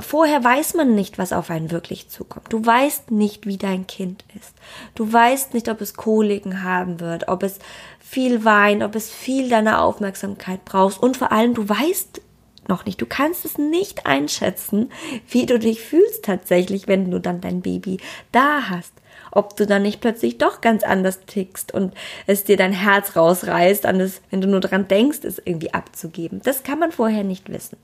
vorher 0.00 0.44
weiß 0.44 0.74
man 0.74 0.94
nicht, 0.94 1.18
was 1.18 1.32
auf 1.32 1.50
einen 1.50 1.70
wirklich 1.70 2.08
zukommt. 2.08 2.52
Du 2.52 2.64
weißt 2.64 3.10
nicht, 3.10 3.46
wie 3.46 3.56
dein 3.56 3.86
Kind 3.86 4.24
ist. 4.38 4.54
Du 4.94 5.10
weißt 5.10 5.54
nicht, 5.54 5.68
ob 5.68 5.80
es 5.80 5.94
Koliken 5.94 6.62
haben 6.62 7.00
wird, 7.00 7.28
ob 7.28 7.42
es 7.42 7.58
viel 7.98 8.44
weint, 8.44 8.82
ob 8.82 8.94
es 8.94 9.10
viel 9.10 9.48
deiner 9.48 9.82
Aufmerksamkeit 9.82 10.64
brauchst 10.64 11.02
und 11.02 11.16
vor 11.16 11.32
allem 11.32 11.54
du 11.54 11.68
weißt 11.68 12.20
noch 12.68 12.84
nicht, 12.84 13.00
du 13.00 13.06
kannst 13.06 13.46
es 13.46 13.56
nicht 13.56 14.06
einschätzen, 14.06 14.92
wie 15.28 15.46
du 15.46 15.58
dich 15.58 15.80
fühlst 15.80 16.24
tatsächlich, 16.24 16.86
wenn 16.86 17.10
du 17.10 17.18
dann 17.18 17.40
dein 17.40 17.62
Baby 17.62 17.98
da 18.30 18.68
hast. 18.68 18.92
Ob 19.30 19.56
du 19.56 19.66
dann 19.66 19.82
nicht 19.82 20.00
plötzlich 20.00 20.38
doch 20.38 20.60
ganz 20.60 20.84
anders 20.84 21.20
tickst 21.26 21.72
und 21.72 21.94
es 22.26 22.44
dir 22.44 22.56
dein 22.56 22.72
Herz 22.72 23.16
rausreißt, 23.16 23.86
an 23.86 23.98
das, 23.98 24.20
wenn 24.30 24.42
du 24.42 24.48
nur 24.48 24.60
dran 24.60 24.86
denkst, 24.86 25.20
es 25.22 25.40
irgendwie 25.42 25.72
abzugeben. 25.72 26.40
Das 26.44 26.62
kann 26.62 26.78
man 26.78 26.92
vorher 26.92 27.24
nicht 27.24 27.50
wissen. 27.50 27.78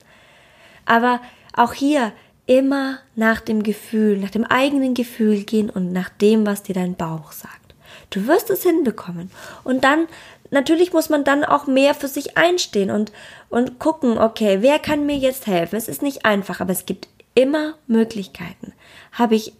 Aber 0.85 1.19
auch 1.55 1.73
hier 1.73 2.11
immer 2.45 2.99
nach 3.15 3.41
dem 3.41 3.63
Gefühl, 3.63 4.17
nach 4.17 4.29
dem 4.29 4.43
eigenen 4.43 4.93
Gefühl 4.93 5.43
gehen 5.43 5.69
und 5.69 5.91
nach 5.91 6.09
dem, 6.09 6.45
was 6.45 6.63
dir 6.63 6.75
dein 6.75 6.95
Bauch 6.95 7.31
sagt. 7.31 7.75
Du 8.09 8.27
wirst 8.27 8.49
es 8.49 8.63
hinbekommen. 8.63 9.31
Und 9.63 9.83
dann 9.83 10.07
natürlich 10.51 10.93
muss 10.93 11.09
man 11.09 11.23
dann 11.23 11.43
auch 11.43 11.65
mehr 11.67 11.95
für 11.95 12.07
sich 12.07 12.37
einstehen 12.37 12.91
und, 12.91 13.11
und 13.49 13.79
gucken, 13.79 14.17
okay, 14.17 14.59
wer 14.61 14.79
kann 14.79 15.05
mir 15.05 15.17
jetzt 15.17 15.47
helfen? 15.47 15.75
Es 15.75 15.87
ist 15.87 16.01
nicht 16.01 16.25
einfach, 16.25 16.59
aber 16.59 16.71
es 16.71 16.85
gibt 16.85 17.07
immer 17.33 17.75
Möglichkeiten. 17.87 18.73
Habe 19.11 19.35
ich 19.35 19.53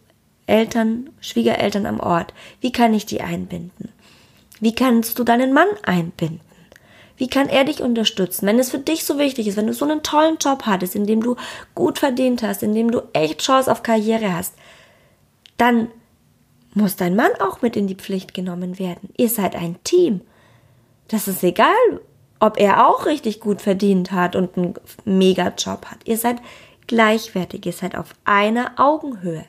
Eltern, 0.47 1.09
Schwiegereltern 1.21 1.85
am 1.85 1.99
Ort? 1.99 2.33
Wie 2.61 2.71
kann 2.71 2.93
ich 2.93 3.05
die 3.05 3.21
einbinden? 3.21 3.91
Wie 4.59 4.75
kannst 4.75 5.17
du 5.19 5.23
deinen 5.23 5.53
Mann 5.53 5.67
einbinden? 5.83 6.44
Wie 7.17 7.27
kann 7.27 7.47
er 7.47 7.63
dich 7.63 7.81
unterstützen, 7.81 8.45
wenn 8.45 8.59
es 8.59 8.71
für 8.71 8.79
dich 8.79 9.05
so 9.05 9.17
wichtig 9.17 9.47
ist, 9.47 9.57
wenn 9.57 9.67
du 9.67 9.73
so 9.73 9.85
einen 9.85 10.03
tollen 10.03 10.37
Job 10.37 10.63
hattest, 10.65 10.95
in 10.95 11.05
dem 11.05 11.23
du 11.23 11.35
gut 11.73 11.99
verdient 11.99 12.43
hast, 12.43 12.61
in 12.61 12.73
dem 12.73 12.91
du 12.91 13.01
echt 13.13 13.41
Chance 13.41 13.71
auf 13.71 13.83
Karriere 13.83 14.33
hast, 14.33 14.53
dann 15.57 15.89
muss 16.73 16.97
dein 16.97 17.15
Mann 17.15 17.31
auch 17.39 17.61
mit 17.61 17.77
in 17.77 17.87
die 17.87 17.95
Pflicht 17.95 18.33
genommen 18.33 18.79
werden. 18.79 19.09
Ihr 19.15 19.29
seid 19.29 19.55
ein 19.55 19.81
Team. 19.83 20.21
Das 21.07 21.27
ist 21.27 21.43
egal, 21.43 21.69
ob 22.39 22.59
er 22.59 22.87
auch 22.87 23.05
richtig 23.05 23.39
gut 23.39 23.61
verdient 23.61 24.11
hat 24.11 24.35
und 24.35 24.57
einen 24.57 24.73
Mega-Job 25.05 25.85
hat. 25.85 25.99
Ihr 26.03 26.17
seid 26.17 26.37
gleichwertig, 26.87 27.65
ihr 27.65 27.71
seid 27.71 27.97
auf 27.97 28.13
einer 28.25 28.73
Augenhöhe. 28.77 29.45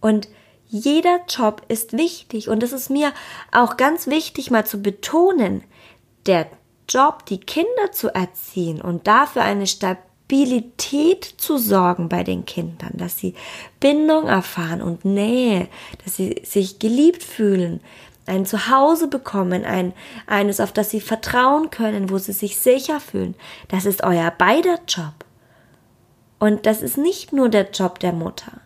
Und 0.00 0.28
jeder 0.66 1.20
Job 1.28 1.62
ist 1.68 1.96
wichtig 1.96 2.48
und 2.48 2.62
es 2.62 2.72
ist 2.72 2.90
mir 2.90 3.12
auch 3.52 3.76
ganz 3.76 4.06
wichtig 4.06 4.50
mal 4.50 4.66
zu 4.66 4.82
betonen, 4.82 5.64
der 6.26 6.46
Job, 6.88 7.26
die 7.26 7.38
Kinder 7.38 7.92
zu 7.92 8.14
erziehen 8.14 8.80
und 8.80 9.06
dafür 9.06 9.42
eine 9.42 9.66
Stabilität 9.66 11.24
zu 11.24 11.58
sorgen 11.58 12.08
bei 12.08 12.24
den 12.24 12.46
Kindern, 12.46 12.92
dass 12.94 13.18
sie 13.18 13.34
Bindung 13.80 14.26
erfahren 14.26 14.80
und 14.80 15.04
Nähe, 15.04 15.68
dass 16.04 16.16
sie 16.16 16.40
sich 16.44 16.78
geliebt 16.78 17.22
fühlen, 17.22 17.80
ein 18.26 18.46
Zuhause 18.46 19.08
bekommen, 19.08 19.64
ein, 19.64 19.92
eines, 20.26 20.60
auf 20.60 20.72
das 20.72 20.90
sie 20.90 21.00
vertrauen 21.00 21.70
können, 21.70 22.10
wo 22.10 22.18
sie 22.18 22.32
sich 22.32 22.58
sicher 22.58 23.00
fühlen. 23.00 23.34
Das 23.68 23.86
ist 23.86 24.04
euer 24.04 24.30
beider 24.30 24.78
Job. 24.86 25.24
Und 26.38 26.66
das 26.66 26.82
ist 26.82 26.98
nicht 26.98 27.32
nur 27.32 27.48
der 27.48 27.70
Job 27.70 27.98
der 27.98 28.12
Mutter. 28.12 28.60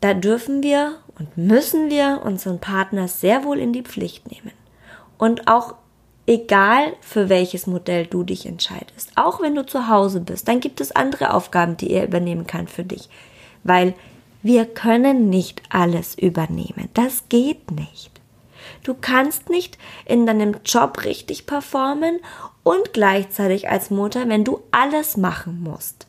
Da 0.00 0.14
dürfen 0.14 0.62
wir 0.62 0.98
und 1.18 1.36
müssen 1.36 1.90
wir 1.90 2.22
unseren 2.24 2.58
Partner 2.58 3.08
sehr 3.08 3.44
wohl 3.44 3.58
in 3.58 3.72
die 3.72 3.82
Pflicht 3.82 4.30
nehmen. 4.30 4.52
Und 5.20 5.48
auch 5.48 5.74
egal 6.26 6.94
für 7.02 7.28
welches 7.28 7.66
Modell 7.66 8.06
du 8.06 8.24
dich 8.24 8.46
entscheidest, 8.46 9.12
auch 9.16 9.42
wenn 9.42 9.54
du 9.54 9.66
zu 9.66 9.86
Hause 9.86 10.20
bist, 10.20 10.48
dann 10.48 10.60
gibt 10.60 10.80
es 10.80 10.92
andere 10.92 11.34
Aufgaben, 11.34 11.76
die 11.76 11.90
er 11.90 12.06
übernehmen 12.06 12.46
kann 12.46 12.68
für 12.68 12.84
dich. 12.84 13.10
Weil 13.62 13.92
wir 14.42 14.64
können 14.64 15.28
nicht 15.28 15.62
alles 15.68 16.16
übernehmen. 16.16 16.88
Das 16.94 17.28
geht 17.28 17.70
nicht. 17.70 18.10
Du 18.82 18.94
kannst 18.98 19.50
nicht 19.50 19.76
in 20.06 20.24
deinem 20.24 20.56
Job 20.64 21.04
richtig 21.04 21.44
performen 21.44 22.20
und 22.62 22.94
gleichzeitig 22.94 23.68
als 23.68 23.90
Mutter, 23.90 24.26
wenn 24.26 24.44
du 24.44 24.62
alles 24.70 25.18
machen 25.18 25.62
musst. 25.62 26.06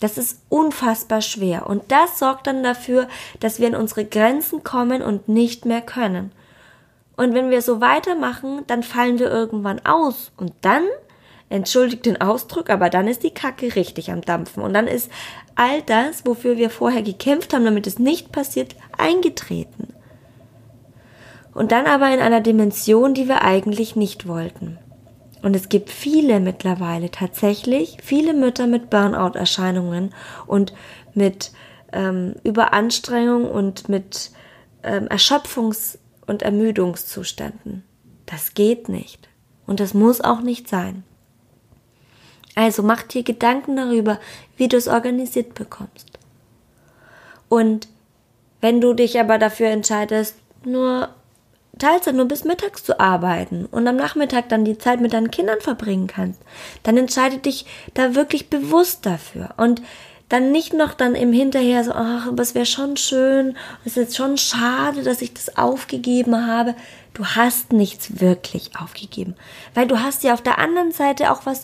Das 0.00 0.16
ist 0.16 0.40
unfassbar 0.48 1.20
schwer 1.20 1.66
und 1.66 1.92
das 1.92 2.18
sorgt 2.18 2.46
dann 2.46 2.62
dafür, 2.62 3.08
dass 3.40 3.60
wir 3.60 3.68
in 3.68 3.74
unsere 3.74 4.06
Grenzen 4.06 4.64
kommen 4.64 5.02
und 5.02 5.28
nicht 5.28 5.66
mehr 5.66 5.82
können. 5.82 6.32
Und 7.16 7.34
wenn 7.34 7.50
wir 7.50 7.62
so 7.62 7.80
weitermachen, 7.80 8.62
dann 8.66 8.82
fallen 8.82 9.18
wir 9.18 9.30
irgendwann 9.30 9.84
aus 9.84 10.32
und 10.36 10.52
dann 10.62 10.84
entschuldigt 11.48 12.06
den 12.06 12.20
Ausdruck, 12.20 12.70
aber 12.70 12.90
dann 12.90 13.06
ist 13.06 13.22
die 13.22 13.30
Kacke 13.30 13.76
richtig 13.76 14.10
am 14.10 14.22
Dampfen. 14.22 14.62
Und 14.62 14.74
dann 14.74 14.88
ist 14.88 15.10
all 15.54 15.82
das, 15.82 16.26
wofür 16.26 16.56
wir 16.56 16.70
vorher 16.70 17.02
gekämpft 17.02 17.54
haben, 17.54 17.64
damit 17.64 17.86
es 17.86 17.98
nicht 17.98 18.32
passiert, 18.32 18.74
eingetreten. 18.98 19.94
Und 21.52 21.70
dann 21.70 21.86
aber 21.86 22.12
in 22.12 22.20
einer 22.20 22.40
Dimension, 22.40 23.14
die 23.14 23.28
wir 23.28 23.42
eigentlich 23.42 23.94
nicht 23.94 24.26
wollten. 24.26 24.78
Und 25.42 25.54
es 25.54 25.68
gibt 25.68 25.90
viele 25.90 26.40
mittlerweile 26.40 27.10
tatsächlich, 27.10 27.98
viele 28.02 28.32
Mütter 28.32 28.66
mit 28.66 28.90
Burnout-Erscheinungen 28.90 30.12
und 30.46 30.72
mit 31.12 31.52
ähm, 31.92 32.34
Überanstrengung 32.42 33.48
und 33.48 33.88
mit 33.88 34.32
ähm, 34.82 35.06
Erschöpfungs- 35.06 35.98
und 36.26 36.42
Ermüdungszuständen. 36.42 37.84
Das 38.26 38.54
geht 38.54 38.88
nicht. 38.88 39.28
Und 39.66 39.80
das 39.80 39.94
muss 39.94 40.20
auch 40.20 40.40
nicht 40.40 40.68
sein. 40.68 41.04
Also 42.54 42.82
mach 42.82 43.02
dir 43.02 43.22
Gedanken 43.22 43.76
darüber, 43.76 44.20
wie 44.56 44.68
du 44.68 44.76
es 44.76 44.88
organisiert 44.88 45.54
bekommst. 45.54 46.18
Und 47.48 47.88
wenn 48.60 48.80
du 48.80 48.94
dich 48.94 49.18
aber 49.18 49.38
dafür 49.38 49.68
entscheidest, 49.68 50.36
nur 50.64 51.10
Teilzeit 51.78 52.14
nur 52.14 52.26
bis 52.26 52.44
mittags 52.44 52.84
zu 52.84 53.00
arbeiten 53.00 53.66
und 53.66 53.86
am 53.88 53.96
Nachmittag 53.96 54.48
dann 54.48 54.64
die 54.64 54.78
Zeit 54.78 55.00
mit 55.00 55.12
deinen 55.12 55.30
Kindern 55.30 55.60
verbringen 55.60 56.06
kannst, 56.06 56.40
dann 56.84 56.96
entscheide 56.96 57.38
dich 57.38 57.66
da 57.94 58.14
wirklich 58.14 58.48
bewusst 58.48 59.04
dafür 59.06 59.54
und 59.56 59.82
dann 60.28 60.52
nicht 60.52 60.72
noch 60.72 60.94
dann 60.94 61.14
im 61.14 61.32
Hinterher 61.32 61.84
so, 61.84 61.92
ach, 61.92 62.28
aber 62.28 62.42
es 62.42 62.54
wäre 62.54 62.66
schon 62.66 62.96
schön, 62.96 63.56
es 63.84 63.92
ist 63.92 63.96
jetzt 63.96 64.16
schon 64.16 64.38
schade, 64.38 65.02
dass 65.02 65.22
ich 65.22 65.34
das 65.34 65.56
aufgegeben 65.56 66.46
habe. 66.46 66.74
Du 67.12 67.24
hast 67.24 67.72
nichts 67.72 68.20
wirklich 68.20 68.72
aufgegeben, 68.80 69.36
weil 69.74 69.86
du 69.86 70.00
hast 70.00 70.24
ja 70.24 70.34
auf 70.34 70.42
der 70.42 70.58
anderen 70.58 70.92
Seite 70.92 71.30
auch 71.30 71.46
was 71.46 71.62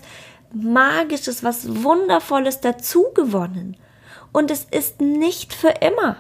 Magisches, 0.53 1.45
was 1.45 1.85
Wundervolles 1.85 2.61
dazu 2.61 3.07
gewonnen. 3.15 3.77
Und 4.33 4.51
es 4.51 4.65
ist 4.65 5.01
nicht 5.01 5.55
für 5.55 5.75
immer. 5.81 6.17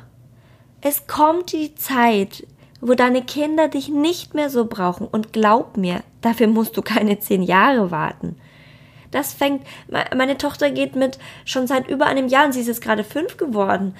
Es 0.80 1.06
kommt 1.06 1.52
die 1.52 1.74
Zeit, 1.74 2.46
wo 2.80 2.94
deine 2.94 3.22
Kinder 3.22 3.68
dich 3.68 3.88
nicht 3.88 4.34
mehr 4.34 4.48
so 4.48 4.64
brauchen. 4.64 5.06
Und 5.06 5.32
glaub 5.32 5.76
mir, 5.76 6.02
dafür 6.20 6.46
musst 6.46 6.76
du 6.76 6.82
keine 6.82 7.18
zehn 7.18 7.42
Jahre 7.42 7.90
warten. 7.90 8.36
Das 9.10 9.32
fängt, 9.32 9.66
meine 9.88 10.38
Tochter 10.38 10.70
geht 10.70 10.94
mit 10.96 11.18
schon 11.44 11.66
seit 11.66 11.88
über 11.88 12.06
einem 12.06 12.28
Jahr, 12.28 12.46
und 12.46 12.52
sie 12.52 12.60
ist 12.60 12.68
jetzt 12.68 12.82
gerade 12.82 13.04
fünf 13.04 13.36
geworden, 13.36 13.94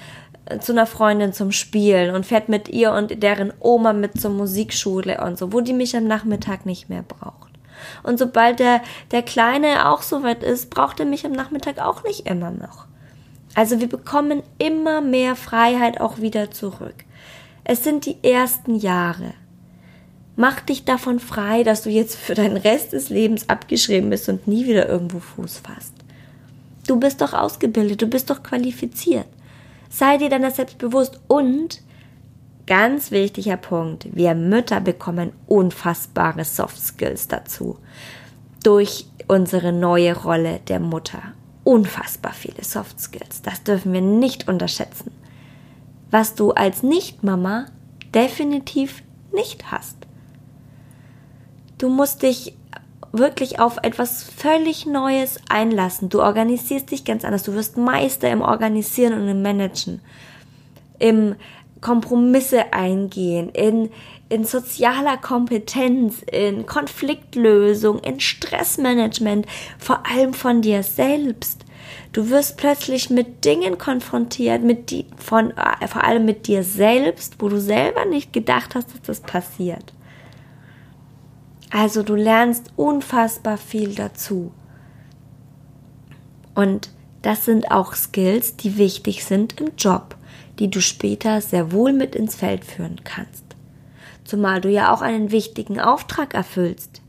äh, 0.45 0.59
zu 0.59 0.71
einer 0.71 0.85
Freundin 0.85 1.33
zum 1.33 1.51
Spielen 1.51 2.15
und 2.15 2.25
fährt 2.25 2.49
mit 2.49 2.69
ihr 2.69 2.93
und 2.93 3.21
deren 3.21 3.53
Oma 3.59 3.93
mit 3.93 4.19
zur 4.19 4.31
Musikschule 4.31 5.21
und 5.21 5.37
so, 5.37 5.53
wo 5.53 5.61
die 5.61 5.73
mich 5.73 5.95
am 5.95 6.05
Nachmittag 6.05 6.65
nicht 6.65 6.89
mehr 6.89 7.03
braucht. 7.03 7.51
Und 8.03 8.19
sobald 8.19 8.59
der, 8.59 8.81
der 9.11 9.23
Kleine 9.23 9.89
auch 9.89 10.01
soweit 10.01 10.43
ist, 10.43 10.69
braucht 10.69 10.99
er 10.99 11.05
mich 11.05 11.25
am 11.25 11.31
Nachmittag 11.31 11.79
auch 11.79 12.03
nicht 12.03 12.27
immer 12.27 12.51
noch. 12.51 12.85
Also 13.55 13.79
wir 13.79 13.89
bekommen 13.89 14.43
immer 14.59 15.01
mehr 15.01 15.35
Freiheit 15.35 15.99
auch 15.99 16.19
wieder 16.19 16.51
zurück. 16.51 16.95
Es 17.63 17.83
sind 17.83 18.05
die 18.05 18.23
ersten 18.23 18.75
Jahre. 18.75 19.33
Mach 20.41 20.59
dich 20.59 20.85
davon 20.85 21.19
frei, 21.19 21.61
dass 21.61 21.83
du 21.83 21.91
jetzt 21.91 22.15
für 22.15 22.33
deinen 22.33 22.57
Rest 22.57 22.93
des 22.93 23.09
Lebens 23.09 23.47
abgeschrieben 23.47 24.09
bist 24.09 24.27
und 24.27 24.47
nie 24.47 24.65
wieder 24.65 24.89
irgendwo 24.89 25.19
Fuß 25.19 25.59
fasst. 25.59 25.93
Du 26.87 26.99
bist 26.99 27.21
doch 27.21 27.33
ausgebildet, 27.33 28.01
du 28.01 28.07
bist 28.07 28.31
doch 28.31 28.41
qualifiziert. 28.41 29.27
Sei 29.91 30.17
dir 30.17 30.29
deiner 30.29 30.49
selbst 30.49 30.79
bewusst 30.79 31.21
und 31.27 31.83
Ganz 32.65 33.11
wichtiger 33.11 33.57
Punkt. 33.57 34.07
Wir 34.15 34.33
Mütter 34.33 34.81
bekommen 34.81 35.31
unfassbare 35.45 36.43
Soft 36.43 36.79
Skills 36.79 37.27
dazu. 37.27 37.77
Durch 38.63 39.05
unsere 39.27 39.71
neue 39.71 40.15
Rolle 40.17 40.59
der 40.67 40.79
Mutter. 40.79 41.21
Unfassbar 41.63 42.33
viele 42.33 42.63
Soft 42.63 42.99
Skills. 42.99 43.43
Das 43.43 43.61
dürfen 43.61 43.93
wir 43.93 44.01
nicht 44.01 44.47
unterschätzen. 44.47 45.11
Was 46.09 46.33
du 46.33 46.49
als 46.51 46.81
Nicht-Mama 46.81 47.65
definitiv 48.15 49.03
nicht 49.31 49.71
hast. 49.71 50.00
Du 51.81 51.89
musst 51.89 52.21
dich 52.21 52.53
wirklich 53.11 53.59
auf 53.59 53.77
etwas 53.81 54.23
völlig 54.23 54.85
Neues 54.85 55.39
einlassen. 55.49 56.09
Du 56.09 56.21
organisierst 56.21 56.91
dich 56.91 57.05
ganz 57.05 57.25
anders. 57.25 57.41
Du 57.41 57.55
wirst 57.55 57.75
Meister 57.75 58.29
im 58.29 58.43
Organisieren 58.43 59.19
und 59.19 59.27
im 59.27 59.41
Managen. 59.41 59.99
Im 60.99 61.37
Kompromisse 61.81 62.71
eingehen, 62.71 63.49
in, 63.49 63.89
in 64.29 64.45
sozialer 64.45 65.17
Kompetenz, 65.17 66.21
in 66.31 66.67
Konfliktlösung, 66.67 67.97
in 68.01 68.19
Stressmanagement, 68.19 69.47
vor 69.79 70.03
allem 70.05 70.35
von 70.35 70.61
dir 70.61 70.83
selbst. 70.83 71.65
Du 72.13 72.29
wirst 72.29 72.57
plötzlich 72.57 73.09
mit 73.09 73.43
Dingen 73.43 73.79
konfrontiert, 73.79 74.61
mit 74.61 74.91
die, 74.91 75.07
von, 75.17 75.49
äh, 75.57 75.87
vor 75.87 76.03
allem 76.03 76.25
mit 76.25 76.45
dir 76.45 76.61
selbst, 76.61 77.37
wo 77.39 77.49
du 77.49 77.59
selber 77.59 78.05
nicht 78.05 78.33
gedacht 78.33 78.75
hast, 78.75 78.93
dass 78.93 79.01
das 79.01 79.19
passiert. 79.21 79.93
Also 81.71 82.03
du 82.03 82.15
lernst 82.15 82.71
unfassbar 82.75 83.57
viel 83.57 83.95
dazu. 83.95 84.51
Und 86.53 86.89
das 87.21 87.45
sind 87.45 87.71
auch 87.71 87.93
Skills, 87.95 88.57
die 88.57 88.77
wichtig 88.77 89.23
sind 89.23 89.59
im 89.59 89.71
Job 89.77 90.15
die 90.61 90.69
du 90.69 90.79
später 90.79 91.41
sehr 91.41 91.71
wohl 91.71 91.91
mit 91.91 92.15
ins 92.15 92.35
Feld 92.35 92.63
führen 92.63 93.01
kannst. 93.03 93.43
Zumal 94.23 94.61
du 94.61 94.69
ja 94.69 94.93
auch 94.93 95.01
einen 95.01 95.31
wichtigen 95.31 95.79
Auftrag 95.79 96.35
erfüllst, 96.35 97.01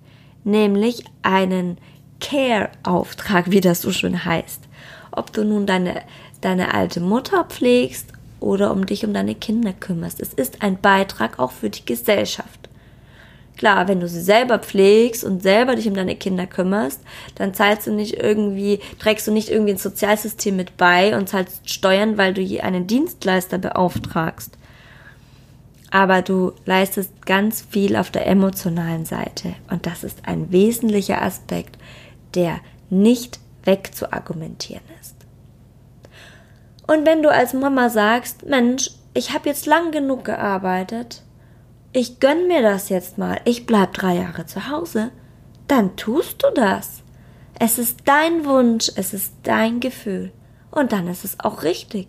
nämlich 0.42 1.04
einen 1.20 1.76
Care-Auftrag, 2.20 3.50
wie 3.50 3.60
das 3.60 3.82
so 3.82 3.92
schön 3.92 4.24
heißt. 4.24 4.62
Ob 5.10 5.34
du 5.34 5.44
nun 5.44 5.66
deine, 5.66 6.00
deine 6.40 6.72
alte 6.72 7.00
Mutter 7.00 7.44
pflegst 7.44 8.08
oder 8.40 8.72
um 8.72 8.86
dich 8.86 9.04
um 9.04 9.12
deine 9.12 9.34
Kinder 9.34 9.74
kümmerst. 9.74 10.20
Es 10.20 10.32
ist 10.32 10.62
ein 10.62 10.80
Beitrag 10.80 11.38
auch 11.38 11.52
für 11.52 11.68
die 11.68 11.84
Gesellschaft. 11.84 12.61
Klar, 13.62 13.86
wenn 13.86 14.00
du 14.00 14.08
sie 14.08 14.20
selber 14.20 14.58
pflegst 14.58 15.22
und 15.22 15.40
selber 15.40 15.76
dich 15.76 15.86
um 15.86 15.94
deine 15.94 16.16
Kinder 16.16 16.48
kümmerst, 16.48 17.00
dann 17.36 17.54
zahlst 17.54 17.86
du 17.86 17.92
nicht 17.92 18.14
irgendwie, 18.14 18.80
trägst 18.98 19.28
du 19.28 19.30
nicht 19.30 19.50
irgendwie 19.50 19.74
ein 19.74 19.78
Sozialsystem 19.78 20.56
mit 20.56 20.76
bei 20.76 21.16
und 21.16 21.28
zahlst 21.28 21.70
Steuern, 21.70 22.18
weil 22.18 22.34
du 22.34 22.42
einen 22.60 22.88
Dienstleister 22.88 23.58
beauftragst. 23.58 24.58
Aber 25.92 26.22
du 26.22 26.54
leistest 26.64 27.24
ganz 27.24 27.64
viel 27.70 27.94
auf 27.94 28.10
der 28.10 28.26
emotionalen 28.26 29.04
Seite. 29.04 29.54
Und 29.70 29.86
das 29.86 30.02
ist 30.02 30.26
ein 30.26 30.50
wesentlicher 30.50 31.22
Aspekt, 31.22 31.78
der 32.34 32.58
nicht 32.90 33.38
wegzuargumentieren 33.62 34.82
ist. 35.00 35.14
Und 36.88 37.06
wenn 37.06 37.22
du 37.22 37.30
als 37.30 37.52
Mama 37.54 37.90
sagst, 37.90 38.44
Mensch, 38.44 38.90
ich 39.14 39.32
habe 39.32 39.48
jetzt 39.48 39.66
lang 39.66 39.92
genug 39.92 40.24
gearbeitet, 40.24 41.22
ich 41.92 42.20
gönn 42.20 42.48
mir 42.48 42.62
das 42.62 42.88
jetzt 42.88 43.18
mal, 43.18 43.40
ich 43.44 43.66
bleib 43.66 43.92
drei 43.92 44.16
Jahre 44.16 44.46
zu 44.46 44.68
Hause, 44.68 45.10
dann 45.68 45.96
tust 45.96 46.42
du 46.42 46.50
das. 46.54 47.02
Es 47.58 47.78
ist 47.78 48.00
dein 48.04 48.44
Wunsch, 48.44 48.90
es 48.96 49.12
ist 49.12 49.34
dein 49.42 49.80
Gefühl. 49.80 50.32
Und 50.70 50.92
dann 50.92 51.06
ist 51.06 51.24
es 51.24 51.38
auch 51.40 51.62
richtig. 51.62 52.08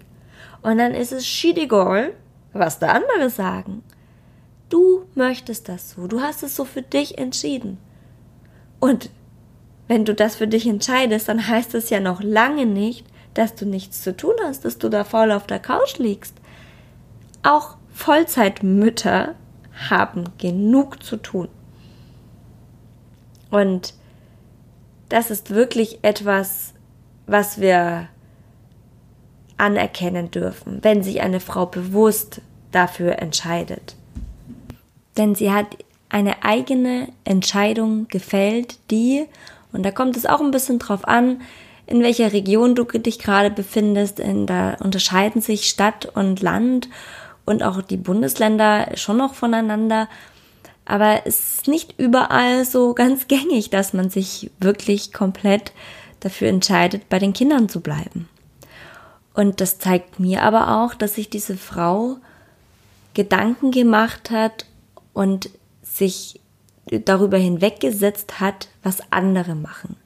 Und 0.62 0.78
dann 0.78 0.94
ist 0.94 1.12
es 1.12 1.28
schidigol, 1.28 2.14
was 2.54 2.80
da 2.80 2.88
andere 2.94 3.30
sagen. 3.30 3.84
Du 4.70 5.06
möchtest 5.16 5.68
das 5.70 5.92
so, 5.92 6.08
du 6.08 6.22
hast 6.22 6.44
es 6.44 6.56
so 6.56 6.66
für 6.66 6.82
dich 6.82 7.18
entschieden. 7.18 7.78
Und 8.80 9.10
wenn 9.88 10.06
du 10.06 10.16
das 10.16 10.38
für 10.38 10.48
dich 10.48 10.66
entscheidest, 10.66 11.28
dann 11.28 11.48
heißt 11.48 11.76
es 11.76 11.90
ja 11.90 12.00
noch 12.00 12.22
lange 12.24 12.66
nicht, 12.66 13.06
dass 13.34 13.54
du 13.54 13.66
nichts 13.66 14.02
zu 14.02 14.16
tun 14.16 14.36
hast, 14.44 14.64
dass 14.64 14.78
du 14.78 14.90
da 14.90 15.04
faul 15.04 15.32
auf 15.32 15.46
der 15.46 15.60
Couch 15.60 15.98
liegst. 15.98 16.36
Auch 17.44 17.76
Vollzeitmütter 17.94 19.36
haben 19.90 20.26
genug 20.38 21.04
zu 21.04 21.18
tun. 21.18 21.48
Und 23.50 23.94
das 25.10 25.32
ist 25.32 25.52
wirklich 25.52 26.00
etwas, 26.02 26.74
was 27.28 27.62
wir 27.62 28.08
anerkennen 29.58 30.32
dürfen, 30.32 30.80
wenn 30.82 31.04
sich 31.04 31.22
eine 31.22 31.40
Frau 31.40 31.66
bewusst 31.66 32.42
dafür 32.72 33.20
entscheidet. 33.20 33.96
Denn 35.18 35.36
sie 35.36 35.52
hat 35.52 35.78
eine 36.10 36.44
eigene 36.44 37.10
Entscheidung 37.24 38.08
gefällt, 38.08 38.78
die, 38.92 39.26
und 39.72 39.84
da 39.84 39.92
kommt 39.92 40.18
es 40.18 40.26
auch 40.26 40.42
ein 40.42 40.52
bisschen 40.52 40.80
drauf 40.80 41.08
an, 41.08 41.42
in 41.86 42.02
welcher 42.02 42.34
Region 42.34 42.76
du 42.76 42.84
dich 42.86 43.20
gerade 43.20 43.50
befindest, 43.52 44.20
in, 44.20 44.48
da 44.48 44.76
unterscheiden 44.76 45.42
sich 45.42 45.68
Stadt 45.68 46.06
und 46.06 46.42
Land 46.42 46.90
und 47.46 47.64
auch 47.64 47.82
die 47.82 47.98
Bundesländer 47.98 48.92
schon 48.96 49.18
noch 49.18 49.34
voneinander. 49.34 50.08
Aber 50.86 51.26
es 51.26 51.58
ist 51.58 51.68
nicht 51.68 52.00
überall 52.00 52.66
so 52.66 52.94
ganz 52.96 53.28
gängig, 53.28 53.70
dass 53.70 53.94
man 53.94 54.10
sich 54.10 54.52
wirklich 54.60 55.14
komplett 55.14 55.74
dafür 56.20 56.48
entscheidet, 56.48 57.10
bei 57.10 57.20
den 57.20 57.34
Kindern 57.34 57.68
zu 57.68 57.82
bleiben. 57.82 58.30
Und 59.34 59.62
das 59.62 59.80
zeigt 59.80 60.20
mir 60.20 60.44
aber 60.44 60.84
auch, 60.84 60.94
dass 60.94 61.16
sich 61.16 61.30
diese 61.30 61.58
Frau 61.58 62.18
Gedanken 63.14 63.72
gemacht 63.72 64.30
hat 64.32 64.66
und 65.12 65.50
sich 65.82 66.40
darüber 66.86 67.38
hinweggesetzt 67.38 68.40
hat, 68.40 68.70
was 68.84 69.12
andere 69.12 69.56
machen. 69.56 69.98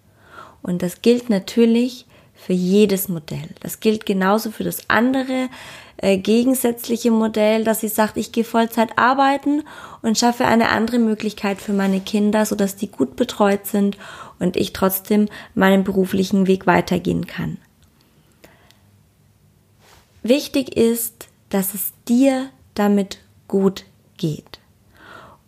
Und 0.62 0.82
das 0.82 1.02
gilt 1.02 1.30
natürlich 1.30 2.06
für 2.38 2.54
jedes 2.54 3.10
Modell. 3.10 3.50
Das 3.62 3.80
gilt 3.80 4.06
genauso 4.06 4.52
für 4.52 4.63
das 4.63 4.89
andere 4.89 5.50
äh, 5.97 6.17
gegensätzliche 6.17 7.12
Modell, 7.12 7.63
dass 7.63 7.82
sie 7.82 7.88
sagt, 7.88 8.17
ich 8.17 8.32
gehe 8.32 8.43
Vollzeit 8.43 8.97
arbeiten 8.97 9.63
und 10.04 10.17
schaffe 10.17 10.45
eine 10.45 10.69
andere 10.69 11.00
Möglichkeit 11.00 11.60
für 11.60 11.73
meine 11.73 12.00
Kinder, 12.00 12.45
sodass 12.45 12.76
die 12.76 12.89
gut 12.89 13.15
betreut 13.15 13.65
sind 13.65 13.97
und 14.39 14.56
ich 14.56 14.73
trotzdem 14.73 15.28
meinen 15.56 15.84
beruflichen 15.84 16.45
Weg 16.47 16.67
weitergehen 16.67 17.26
kann. 17.26 17.58
Wichtig 20.21 20.78
ist, 20.78 21.28
dass 21.50 21.73
es 21.73 21.93
dir 22.08 22.50
damit 22.76 23.19
gut 23.47 23.86
geht. 24.17 24.60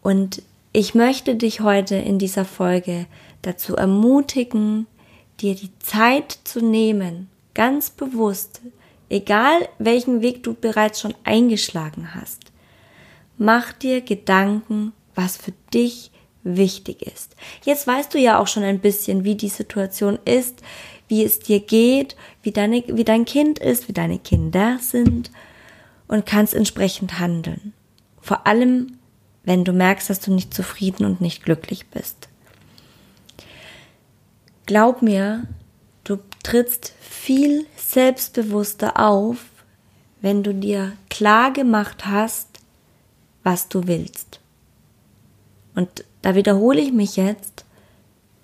Und 0.02 0.42
ich 0.72 0.96
möchte 0.96 1.36
dich 1.36 1.62
heute 1.62 1.96
in 1.96 2.18
dieser 2.18 2.46
Folge 2.46 3.06
dazu 3.42 3.76
ermutigen, 3.76 4.88
dir 5.42 5.56
die 5.56 5.78
Zeit 5.80 6.40
zu 6.44 6.62
nehmen, 6.62 7.30
ganz 7.54 7.90
bewusst 7.90 8.62
egal 9.10 9.68
welchen 9.80 10.22
Weg 10.22 10.44
du 10.44 10.54
bereits 10.54 11.02
schon 11.02 11.16
eingeschlagen 11.24 12.16
hast. 12.16 12.52
Mach 13.38 13.74
dir 13.74 14.02
Gedanken, 14.02 14.94
was 15.16 15.38
für 15.38 15.54
dich 15.74 16.12
wichtig 16.44 17.02
ist. 17.02 17.36
Jetzt 17.64 17.86
weißt 17.86 18.14
du 18.14 18.20
ja 18.20 18.40
auch 18.40 18.48
schon 18.48 18.64
ein 18.64 18.80
bisschen, 18.80 19.24
wie 19.24 19.36
die 19.36 19.50
Situation 19.50 20.20
ist, 20.26 20.62
wie 21.08 21.24
es 21.24 21.40
dir 21.40 21.60
geht, 21.60 22.16
wie, 22.44 22.52
deine, 22.52 22.84
wie 22.88 23.04
dein 23.04 23.26
Kind 23.26 23.60
ist, 23.60 23.88
wie 23.88 23.94
deine 23.94 24.20
Kinder 24.20 24.78
sind 24.80 25.32
und 26.08 26.26
kannst 26.26 26.54
entsprechend 26.54 27.20
handeln. 27.20 27.74
Vor 28.22 28.46
allem, 28.48 29.00
wenn 29.44 29.64
du 29.64 29.74
merkst, 29.74 30.10
dass 30.10 30.20
du 30.20 30.34
nicht 30.34 30.54
zufrieden 30.54 31.06
und 31.06 31.22
nicht 31.22 31.44
glücklich 31.44 31.88
bist. 31.88 32.29
Glaub 34.70 35.02
mir, 35.02 35.48
du 36.04 36.20
trittst 36.44 36.94
viel 37.00 37.66
selbstbewusster 37.76 39.00
auf, 39.00 39.44
wenn 40.22 40.44
du 40.44 40.54
dir 40.54 40.92
klar 41.10 41.52
gemacht 41.52 42.06
hast, 42.06 42.60
was 43.44 43.68
du 43.68 43.88
willst. 43.88 44.40
Und 45.74 46.06
da 46.22 46.36
wiederhole 46.36 46.82
ich 46.82 46.92
mich 46.94 47.16
jetzt, 47.16 47.66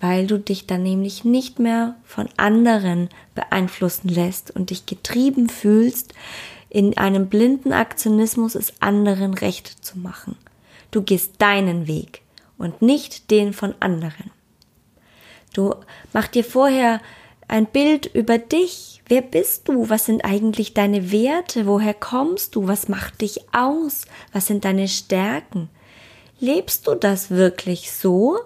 weil 0.00 0.26
du 0.26 0.40
dich 0.40 0.66
dann 0.66 0.82
nämlich 0.82 1.24
nicht 1.24 1.60
mehr 1.60 1.94
von 2.02 2.28
anderen 2.36 3.08
beeinflussen 3.36 4.08
lässt 4.08 4.50
und 4.50 4.70
dich 4.70 4.84
getrieben 4.84 5.48
fühlst, 5.48 6.12
in 6.70 6.98
einem 6.98 7.28
blinden 7.28 7.72
Aktionismus 7.72 8.56
es 8.56 8.82
anderen 8.82 9.32
recht 9.32 9.84
zu 9.84 9.96
machen. 9.96 10.36
Du 10.90 11.02
gehst 11.02 11.34
deinen 11.38 11.86
Weg 11.86 12.22
und 12.58 12.82
nicht 12.82 13.30
den 13.30 13.52
von 13.52 13.76
anderen. 13.78 14.32
Du 15.56 15.74
mach 16.12 16.28
dir 16.28 16.44
vorher 16.44 17.00
ein 17.48 17.64
Bild 17.64 18.04
über 18.06 18.36
dich. 18.36 19.00
Wer 19.08 19.22
bist 19.22 19.68
du? 19.68 19.88
Was 19.88 20.04
sind 20.04 20.22
eigentlich 20.24 20.74
deine 20.74 21.10
Werte? 21.12 21.66
Woher 21.66 21.94
kommst 21.94 22.54
du? 22.54 22.68
Was 22.68 22.88
macht 22.88 23.22
dich 23.22 23.40
aus? 23.52 24.04
Was 24.32 24.46
sind 24.46 24.66
deine 24.66 24.86
Stärken? 24.86 25.70
Lebst 26.40 26.86
du 26.86 26.94
das 26.94 27.30
wirklich 27.30 27.90
so? 27.90 28.38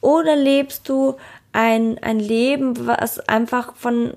Oder 0.00 0.34
lebst 0.34 0.88
du 0.88 1.16
ein, 1.52 1.98
ein 1.98 2.18
Leben, 2.18 2.86
was 2.86 3.20
einfach 3.20 3.76
von 3.76 4.14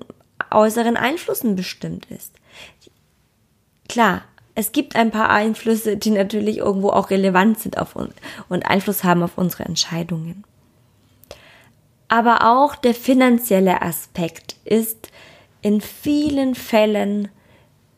äußeren 0.50 0.96
Einflüssen 0.96 1.54
bestimmt 1.54 2.06
ist? 2.06 2.32
Klar, 3.90 4.22
es 4.54 4.72
gibt 4.72 4.96
ein 4.96 5.10
paar 5.10 5.28
Einflüsse, 5.28 5.98
die 5.98 6.10
natürlich 6.10 6.58
irgendwo 6.58 6.88
auch 6.88 7.10
relevant 7.10 7.58
sind 7.60 7.76
auf 7.76 7.94
uns 7.94 8.14
und 8.48 8.64
Einfluss 8.64 9.04
haben 9.04 9.22
auf 9.22 9.36
unsere 9.36 9.64
Entscheidungen. 9.64 10.44
Aber 12.08 12.46
auch 12.46 12.76
der 12.76 12.94
finanzielle 12.94 13.82
Aspekt 13.82 14.56
ist 14.64 15.10
in 15.62 15.80
vielen 15.80 16.54
Fällen 16.54 17.28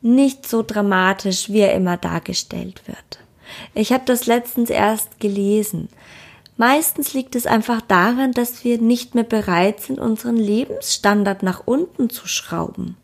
nicht 0.01 0.49
so 0.49 0.63
dramatisch, 0.63 1.51
wie 1.51 1.61
er 1.61 1.75
immer 1.75 1.97
dargestellt 1.97 2.83
wird. 2.87 3.19
Ich 3.75 3.93
habe 3.93 4.05
das 4.07 4.27
letztens 4.27 4.71
erst 4.71 5.21
gelesen. 5.21 5.89
Meistens 6.57 7.15
liegt 7.15 7.37
es 7.37 7.47
einfach 7.47 7.81
daran, 7.81 8.33
dass 8.33 8.65
wir 8.65 8.79
nicht 8.79 9.15
mehr 9.15 9.25
bereit 9.25 9.81
sind, 9.81 10.01
unseren 10.01 10.37
Lebensstandard 10.37 11.43
nach 11.43 11.63
unten 11.67 12.11
zu 12.11 12.27
schrauben. 12.27 12.97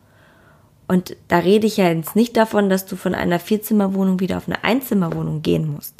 Und 0.88 1.16
da 1.28 1.38
rede 1.38 1.66
ich 1.66 1.76
ja 1.76 1.88
jetzt 1.88 2.16
nicht 2.16 2.36
davon, 2.36 2.68
dass 2.68 2.84
du 2.84 2.96
von 2.96 3.14
einer 3.14 3.38
Vierzimmerwohnung 3.38 4.18
wieder 4.20 4.38
auf 4.38 4.48
eine 4.48 4.64
Einzimmerwohnung 4.64 5.42
gehen 5.42 5.72
musst. 5.72 5.93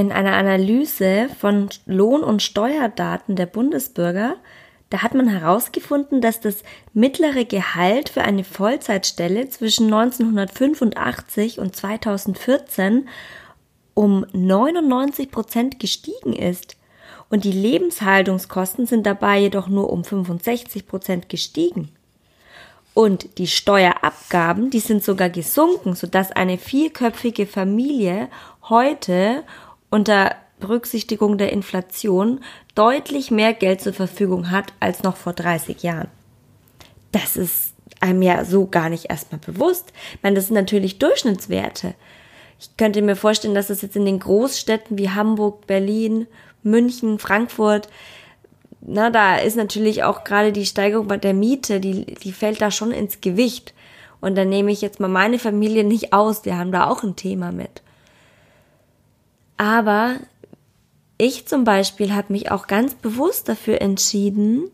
In 0.00 0.12
einer 0.12 0.32
Analyse 0.32 1.28
von 1.38 1.68
Lohn- 1.84 2.22
und 2.24 2.42
Steuerdaten 2.42 3.36
der 3.36 3.44
Bundesbürger, 3.44 4.36
da 4.88 5.02
hat 5.02 5.12
man 5.12 5.28
herausgefunden, 5.28 6.22
dass 6.22 6.40
das 6.40 6.62
mittlere 6.94 7.44
Gehalt 7.44 8.08
für 8.08 8.22
eine 8.22 8.42
Vollzeitstelle 8.42 9.50
zwischen 9.50 9.92
1985 9.92 11.58
und 11.58 11.76
2014 11.76 13.08
um 13.92 14.24
99 14.32 15.30
Prozent 15.30 15.78
gestiegen 15.78 16.32
ist. 16.32 16.78
Und 17.28 17.44
die 17.44 17.52
Lebenshaltungskosten 17.52 18.86
sind 18.86 19.04
dabei 19.04 19.40
jedoch 19.40 19.68
nur 19.68 19.92
um 19.92 20.02
65 20.02 20.86
Prozent 20.86 21.28
gestiegen. 21.28 21.90
Und 22.94 23.36
die 23.36 23.48
Steuerabgaben, 23.48 24.70
die 24.70 24.80
sind 24.80 25.04
sogar 25.04 25.28
gesunken, 25.28 25.94
sodass 25.94 26.32
eine 26.32 26.56
vierköpfige 26.56 27.46
Familie 27.46 28.28
heute 28.62 29.44
unter 29.90 30.34
Berücksichtigung 30.60 31.38
der 31.38 31.52
Inflation 31.52 32.40
deutlich 32.74 33.30
mehr 33.30 33.54
Geld 33.54 33.80
zur 33.80 33.92
Verfügung 33.92 34.50
hat 34.50 34.72
als 34.78 35.02
noch 35.02 35.16
vor 35.16 35.32
30 35.32 35.82
Jahren. 35.82 36.08
Das 37.12 37.36
ist 37.36 37.72
einem 38.00 38.22
ja 38.22 38.44
so 38.44 38.66
gar 38.66 38.88
nicht 38.88 39.10
erstmal 39.10 39.40
bewusst. 39.40 39.92
Ich 40.14 40.22
meine, 40.22 40.36
das 40.36 40.46
sind 40.46 40.54
natürlich 40.54 40.98
Durchschnittswerte. 40.98 41.94
Ich 42.58 42.76
könnte 42.76 43.02
mir 43.02 43.16
vorstellen, 43.16 43.54
dass 43.54 43.70
es 43.70 43.82
jetzt 43.82 43.96
in 43.96 44.04
den 44.04 44.18
Großstädten 44.18 44.98
wie 44.98 45.10
Hamburg, 45.10 45.66
Berlin, 45.66 46.26
München, 46.62 47.18
Frankfurt, 47.18 47.88
na, 48.82 49.10
da 49.10 49.36
ist 49.36 49.56
natürlich 49.56 50.04
auch 50.04 50.24
gerade 50.24 50.52
die 50.52 50.64
Steigerung 50.64 51.06
bei 51.06 51.18
der 51.18 51.34
Miete, 51.34 51.80
die, 51.80 52.06
die 52.06 52.32
fällt 52.32 52.62
da 52.62 52.70
schon 52.70 52.92
ins 52.92 53.20
Gewicht. 53.20 53.74
Und 54.20 54.36
dann 54.36 54.48
nehme 54.48 54.72
ich 54.72 54.80
jetzt 54.80 55.00
mal 55.00 55.08
meine 55.08 55.38
Familie 55.38 55.84
nicht 55.84 56.12
aus, 56.12 56.42
die 56.42 56.54
haben 56.54 56.72
da 56.72 56.88
auch 56.88 57.02
ein 57.02 57.16
Thema 57.16 57.52
mit. 57.52 57.82
Aber 59.60 60.14
ich 61.18 61.46
zum 61.46 61.64
Beispiel 61.64 62.14
habe 62.14 62.32
mich 62.32 62.50
auch 62.50 62.66
ganz 62.66 62.94
bewusst 62.94 63.46
dafür 63.46 63.82
entschieden, 63.82 64.70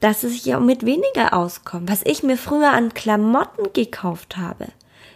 dass 0.00 0.24
es 0.24 0.44
ja 0.44 0.58
mit 0.58 0.84
weniger 0.84 1.32
auskommt. 1.32 1.88
Was 1.88 2.02
ich 2.04 2.24
mir 2.24 2.36
früher 2.36 2.72
an 2.72 2.94
Klamotten 2.94 3.72
gekauft 3.74 4.38
habe. 4.38 4.66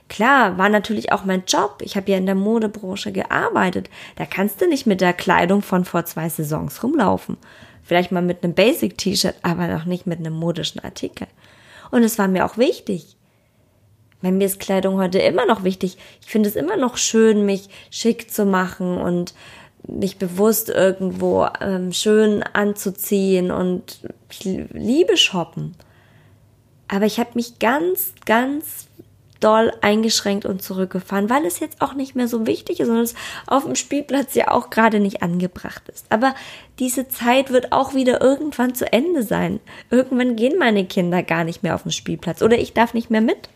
Klar, 0.09 0.57
war 0.57 0.69
natürlich 0.69 1.11
auch 1.11 1.25
mein 1.25 1.43
Job. 1.49 1.79
Ich 1.83 1.97
habe 1.97 2.13
ja 2.13 2.17
in 2.17 2.27
der 2.27 2.37
Modebranche 2.37 3.11
gearbeitet. 3.11 3.91
Da 4.15 4.25
kannst 4.25 4.61
du 4.61 4.69
nicht 4.69 4.87
mit 4.87 5.01
der 5.01 5.15
Kleidung 5.15 5.63
von 5.63 5.85
vor 5.85 6.05
zwei 6.05 6.29
Saisons 6.29 6.81
rumlaufen. 6.85 7.39
Vielleicht 7.83 8.13
mal 8.13 8.23
mit 8.23 8.45
einem 8.45 8.55
Basic-T-Shirt, 8.55 9.35
aber 9.43 9.67
noch 9.67 9.85
nicht 9.85 10.07
mit 10.07 10.21
einem 10.21 10.35
modischen 10.35 10.79
Artikel. 10.85 11.27
Und 11.91 12.05
es 12.05 12.21
war 12.21 12.29
mir 12.29 12.47
auch 12.47 12.57
wichtig. 12.57 13.17
Bei 14.23 14.31
mir 14.31 14.47
ist 14.47 14.61
Kleidung 14.61 14.99
heute 14.99 15.19
immer 15.19 15.47
noch 15.47 15.65
wichtig. 15.65 15.97
Ich 16.21 16.31
finde 16.31 16.49
es 16.49 16.57
immer 16.57 16.77
noch 16.77 16.97
schön, 16.97 17.47
mich 17.47 17.69
schick 17.91 18.31
zu 18.31 18.45
machen 18.45 18.99
und 18.99 19.35
mich 19.87 20.19
bewusst 20.19 20.69
irgendwo 20.69 21.47
ähm, 21.61 21.93
schön 21.93 22.43
anzuziehen 22.43 23.51
und 23.51 24.01
ich 24.31 24.45
liebe 24.45 25.17
shoppen. 25.17 25.75
Aber 26.89 27.07
ich 27.07 27.19
habe 27.19 27.31
mich 27.35 27.59
ganz, 27.59 28.13
ganz 28.27 28.89
doll 29.41 29.73
eingeschränkt 29.81 30.45
und 30.45 30.63
zurückgefahren, 30.63 31.31
weil 31.31 31.47
es 31.47 31.61
jetzt 31.61 31.81
auch 31.81 31.95
nicht 31.95 32.15
mehr 32.15 32.29
so 32.29 32.47
wichtig 32.47 32.81
ist 32.81 32.89
und 32.89 32.99
es 32.99 33.15
auf 33.47 33.65
dem 33.65 33.75
Spielplatz 33.75 34.35
ja 34.35 34.51
auch 34.51 34.69
gerade 34.69 35.01
nicht 35.01 35.23
angebracht 35.23 35.89
ist. 35.89 36.07
Aber 36.11 36.35
diese 36.79 37.09
Zeit 37.09 37.51
wird 37.51 37.73
auch 37.73 37.95
wieder 37.95 38.21
irgendwann 38.21 38.75
zu 38.75 38.93
Ende 38.93 39.23
sein. 39.23 39.61
Irgendwann 39.91 40.37
gehen 40.37 40.59
meine 40.59 40.85
Kinder 40.85 41.23
gar 41.23 41.45
nicht 41.45 41.63
mehr 41.63 41.75
auf 41.75 41.85
den 41.85 41.93
Spielplatz 41.93 42.43
oder 42.43 42.59
ich 42.59 42.75
darf 42.75 42.93
nicht 42.93 43.11
mehr 43.11 43.23
mit. 43.23 43.49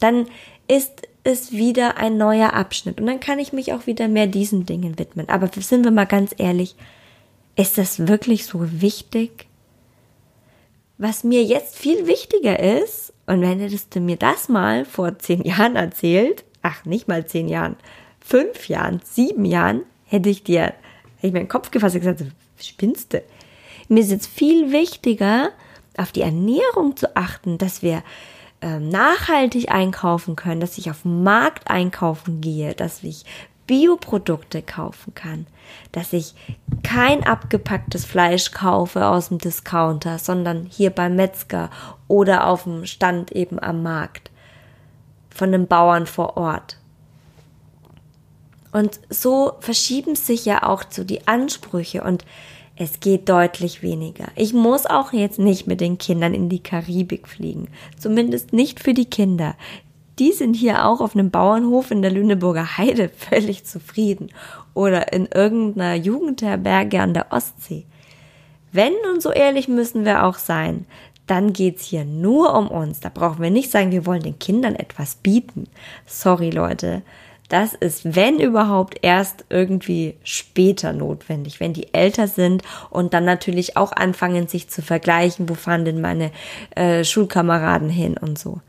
Dann 0.00 0.26
ist 0.68 1.08
es 1.24 1.52
wieder 1.52 1.96
ein 1.96 2.16
neuer 2.16 2.52
Abschnitt 2.52 3.00
und 3.00 3.06
dann 3.06 3.20
kann 3.20 3.38
ich 3.38 3.52
mich 3.52 3.72
auch 3.72 3.86
wieder 3.86 4.08
mehr 4.08 4.26
diesen 4.26 4.66
Dingen 4.66 4.98
widmen. 4.98 5.28
Aber 5.28 5.50
sind 5.54 5.84
wir 5.84 5.90
mal 5.90 6.06
ganz 6.06 6.34
ehrlich, 6.38 6.76
ist 7.56 7.76
das 7.76 8.06
wirklich 8.06 8.46
so 8.46 8.80
wichtig? 8.80 9.46
Was 10.96 11.24
mir 11.24 11.42
jetzt 11.44 11.76
viel 11.76 12.06
wichtiger 12.06 12.58
ist, 12.58 13.12
und 13.26 13.40
wenn 13.42 13.60
hättest 13.60 13.94
du 13.94 14.00
mir 14.00 14.16
das 14.16 14.48
mal 14.48 14.84
vor 14.84 15.18
zehn 15.18 15.42
Jahren 15.42 15.76
erzählt, 15.76 16.44
ach, 16.62 16.84
nicht 16.84 17.08
mal 17.08 17.26
zehn 17.26 17.48
Jahren, 17.48 17.76
fünf 18.20 18.68
Jahren, 18.68 19.00
sieben 19.04 19.44
Jahren, 19.44 19.82
hätte 20.06 20.28
ich 20.28 20.44
dir, 20.44 20.62
hätte 20.62 21.26
ich 21.28 21.32
meinen 21.32 21.48
Kopf 21.48 21.70
gefasst 21.70 21.94
und 21.94 22.00
gesagt, 22.00 22.24
spinnst 22.60 23.12
du? 23.12 23.22
Mir 23.88 24.00
ist 24.00 24.10
jetzt 24.10 24.28
viel 24.28 24.72
wichtiger, 24.72 25.50
auf 25.96 26.12
die 26.12 26.22
Ernährung 26.22 26.96
zu 26.96 27.16
achten, 27.16 27.58
dass 27.58 27.82
wir 27.82 28.02
nachhaltig 28.60 29.70
einkaufen 29.70 30.34
können, 30.34 30.60
dass 30.60 30.78
ich 30.78 30.90
auf 30.90 31.02
dem 31.02 31.22
Markt 31.22 31.70
einkaufen 31.70 32.40
gehe, 32.40 32.74
dass 32.74 33.02
ich 33.04 33.24
Bioprodukte 33.68 34.62
kaufen 34.62 35.14
kann, 35.14 35.46
dass 35.92 36.12
ich 36.12 36.34
kein 36.82 37.24
abgepacktes 37.24 38.04
Fleisch 38.04 38.50
kaufe 38.50 39.06
aus 39.06 39.28
dem 39.28 39.38
Discounter, 39.38 40.18
sondern 40.18 40.66
hier 40.70 40.90
beim 40.90 41.14
Metzger 41.14 41.70
oder 42.08 42.46
auf 42.46 42.64
dem 42.64 42.86
Stand 42.86 43.30
eben 43.32 43.62
am 43.62 43.82
Markt 43.82 44.30
von 45.30 45.52
den 45.52 45.68
Bauern 45.68 46.06
vor 46.06 46.36
Ort. 46.36 46.78
Und 48.72 48.98
so 49.10 49.52
verschieben 49.60 50.16
sich 50.16 50.44
ja 50.44 50.62
auch 50.62 50.84
so 50.88 51.04
die 51.04 51.28
Ansprüche 51.28 52.02
und 52.02 52.24
es 52.78 53.00
geht 53.00 53.28
deutlich 53.28 53.82
weniger. 53.82 54.28
Ich 54.36 54.54
muss 54.54 54.86
auch 54.86 55.12
jetzt 55.12 55.40
nicht 55.40 55.66
mit 55.66 55.80
den 55.80 55.98
Kindern 55.98 56.32
in 56.32 56.48
die 56.48 56.62
Karibik 56.62 57.26
fliegen. 57.26 57.68
Zumindest 57.98 58.52
nicht 58.52 58.80
für 58.80 58.94
die 58.94 59.06
Kinder. 59.06 59.56
Die 60.20 60.32
sind 60.32 60.54
hier 60.54 60.86
auch 60.86 61.00
auf 61.00 61.14
einem 61.14 61.30
Bauernhof 61.30 61.90
in 61.90 62.02
der 62.02 62.12
Lüneburger 62.12 62.78
Heide 62.78 63.08
völlig 63.16 63.64
zufrieden 63.64 64.30
oder 64.74 65.12
in 65.12 65.26
irgendeiner 65.26 65.94
Jugendherberge 65.96 67.00
an 67.00 67.14
der 67.14 67.32
Ostsee. 67.32 67.84
Wenn 68.70 68.92
und 69.12 69.22
so 69.22 69.32
ehrlich 69.32 69.66
müssen 69.66 70.04
wir 70.04 70.24
auch 70.24 70.38
sein, 70.38 70.86
dann 71.26 71.52
geht's 71.52 71.84
hier 71.84 72.04
nur 72.04 72.54
um 72.54 72.68
uns. 72.68 73.00
Da 73.00 73.10
brauchen 73.12 73.42
wir 73.42 73.50
nicht 73.50 73.70
sagen, 73.70 73.90
wir 73.90 74.06
wollen 74.06 74.22
den 74.22 74.38
Kindern 74.38 74.76
etwas 74.76 75.16
bieten. 75.16 75.66
Sorry 76.06 76.50
Leute, 76.50 77.02
das 77.48 77.72
ist, 77.74 78.14
wenn 78.14 78.40
überhaupt, 78.40 78.98
erst 79.02 79.46
irgendwie 79.48 80.16
später 80.22 80.92
notwendig, 80.92 81.60
wenn 81.60 81.72
die 81.72 81.92
älter 81.94 82.28
sind 82.28 82.62
und 82.90 83.14
dann 83.14 83.24
natürlich 83.24 83.76
auch 83.76 83.92
anfangen, 83.92 84.48
sich 84.48 84.68
zu 84.68 84.82
vergleichen, 84.82 85.48
wo 85.48 85.54
fahren 85.54 85.84
denn 85.84 86.00
meine 86.00 86.30
äh, 86.74 87.04
Schulkameraden 87.04 87.88
hin 87.88 88.16
und 88.18 88.38
so. 88.38 88.60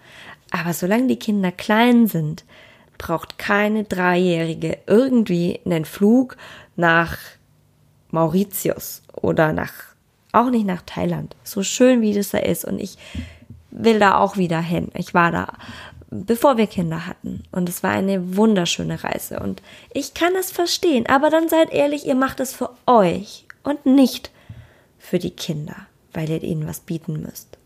Aber 0.52 0.74
solange 0.74 1.08
die 1.08 1.20
Kinder 1.20 1.52
klein 1.52 2.08
sind, 2.08 2.46
braucht 2.98 3.38
keine 3.38 3.84
Dreijährige 3.84 4.78
irgendwie 4.88 5.60
einen 5.66 5.86
Flug 5.86 6.38
nach 6.76 7.18
Mauritius 8.12 9.04
oder 9.14 9.54
nach, 9.54 9.74
auch 10.32 10.50
nicht 10.50 10.66
nach 10.66 10.82
Thailand. 10.86 11.36
So 11.44 11.64
schön 11.64 12.02
wie 12.02 12.14
das 12.14 12.30
da 12.30 12.40
ist. 12.40 12.66
Und 12.66 12.80
ich 12.80 12.98
will 13.72 14.00
da 14.00 14.18
auch 14.18 14.38
wieder 14.38 14.60
hin. 14.60 14.90
Ich 14.96 15.14
war 15.14 15.32
da 15.32 15.54
bevor 16.12 16.58
wir 16.58 16.68
Kinder 16.68 17.06
hatten. 17.06 17.44
Und 17.52 17.70
es 17.70 17.84
war 17.84 17.92
eine 17.92 18.36
wunderschöne 18.36 19.04
Reise. 19.04 19.40
Und 19.40 19.62
ich 19.94 20.14
kann 20.14 20.36
es 20.36 20.52
verstehen. 20.52 21.06
Aber 21.08 21.30
dann 21.30 21.50
seid 21.50 21.72
ehrlich, 21.72 22.06
ihr 22.06 22.16
macht 22.16 22.40
es 22.40 22.54
für 22.54 22.72
euch 22.86 23.46
und 23.64 23.86
nicht 23.86 24.32
für 24.98 25.20
die 25.20 25.32
Kinder, 25.32 25.76
weil 26.14 26.30
ihr 26.30 26.44
ihnen 26.44 26.68
was 26.68 26.82
bieten 26.82 27.22
müsst. 27.22 27.58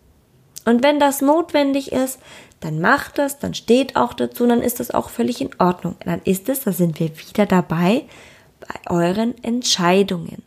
Und 0.65 0.83
wenn 0.83 0.99
das 0.99 1.21
notwendig 1.21 1.91
ist, 1.91 2.19
dann 2.61 2.79
macht 2.79 3.17
das, 3.17 3.39
dann 3.39 3.53
steht 3.53 3.97
auch 3.97 4.13
dazu, 4.13 4.47
dann 4.47 4.61
ist 4.61 4.79
das 4.79 4.91
auch 4.91 5.09
völlig 5.09 5.41
in 5.41 5.49
Ordnung. 5.59 5.95
Dann 6.05 6.21
ist 6.23 6.47
es, 6.47 6.61
da 6.61 6.71
sind 6.71 6.99
wir 6.99 7.11
wieder 7.17 7.45
dabei, 7.45 8.05
bei 8.61 8.89
euren 8.89 9.41
Entscheidungen. 9.43 10.43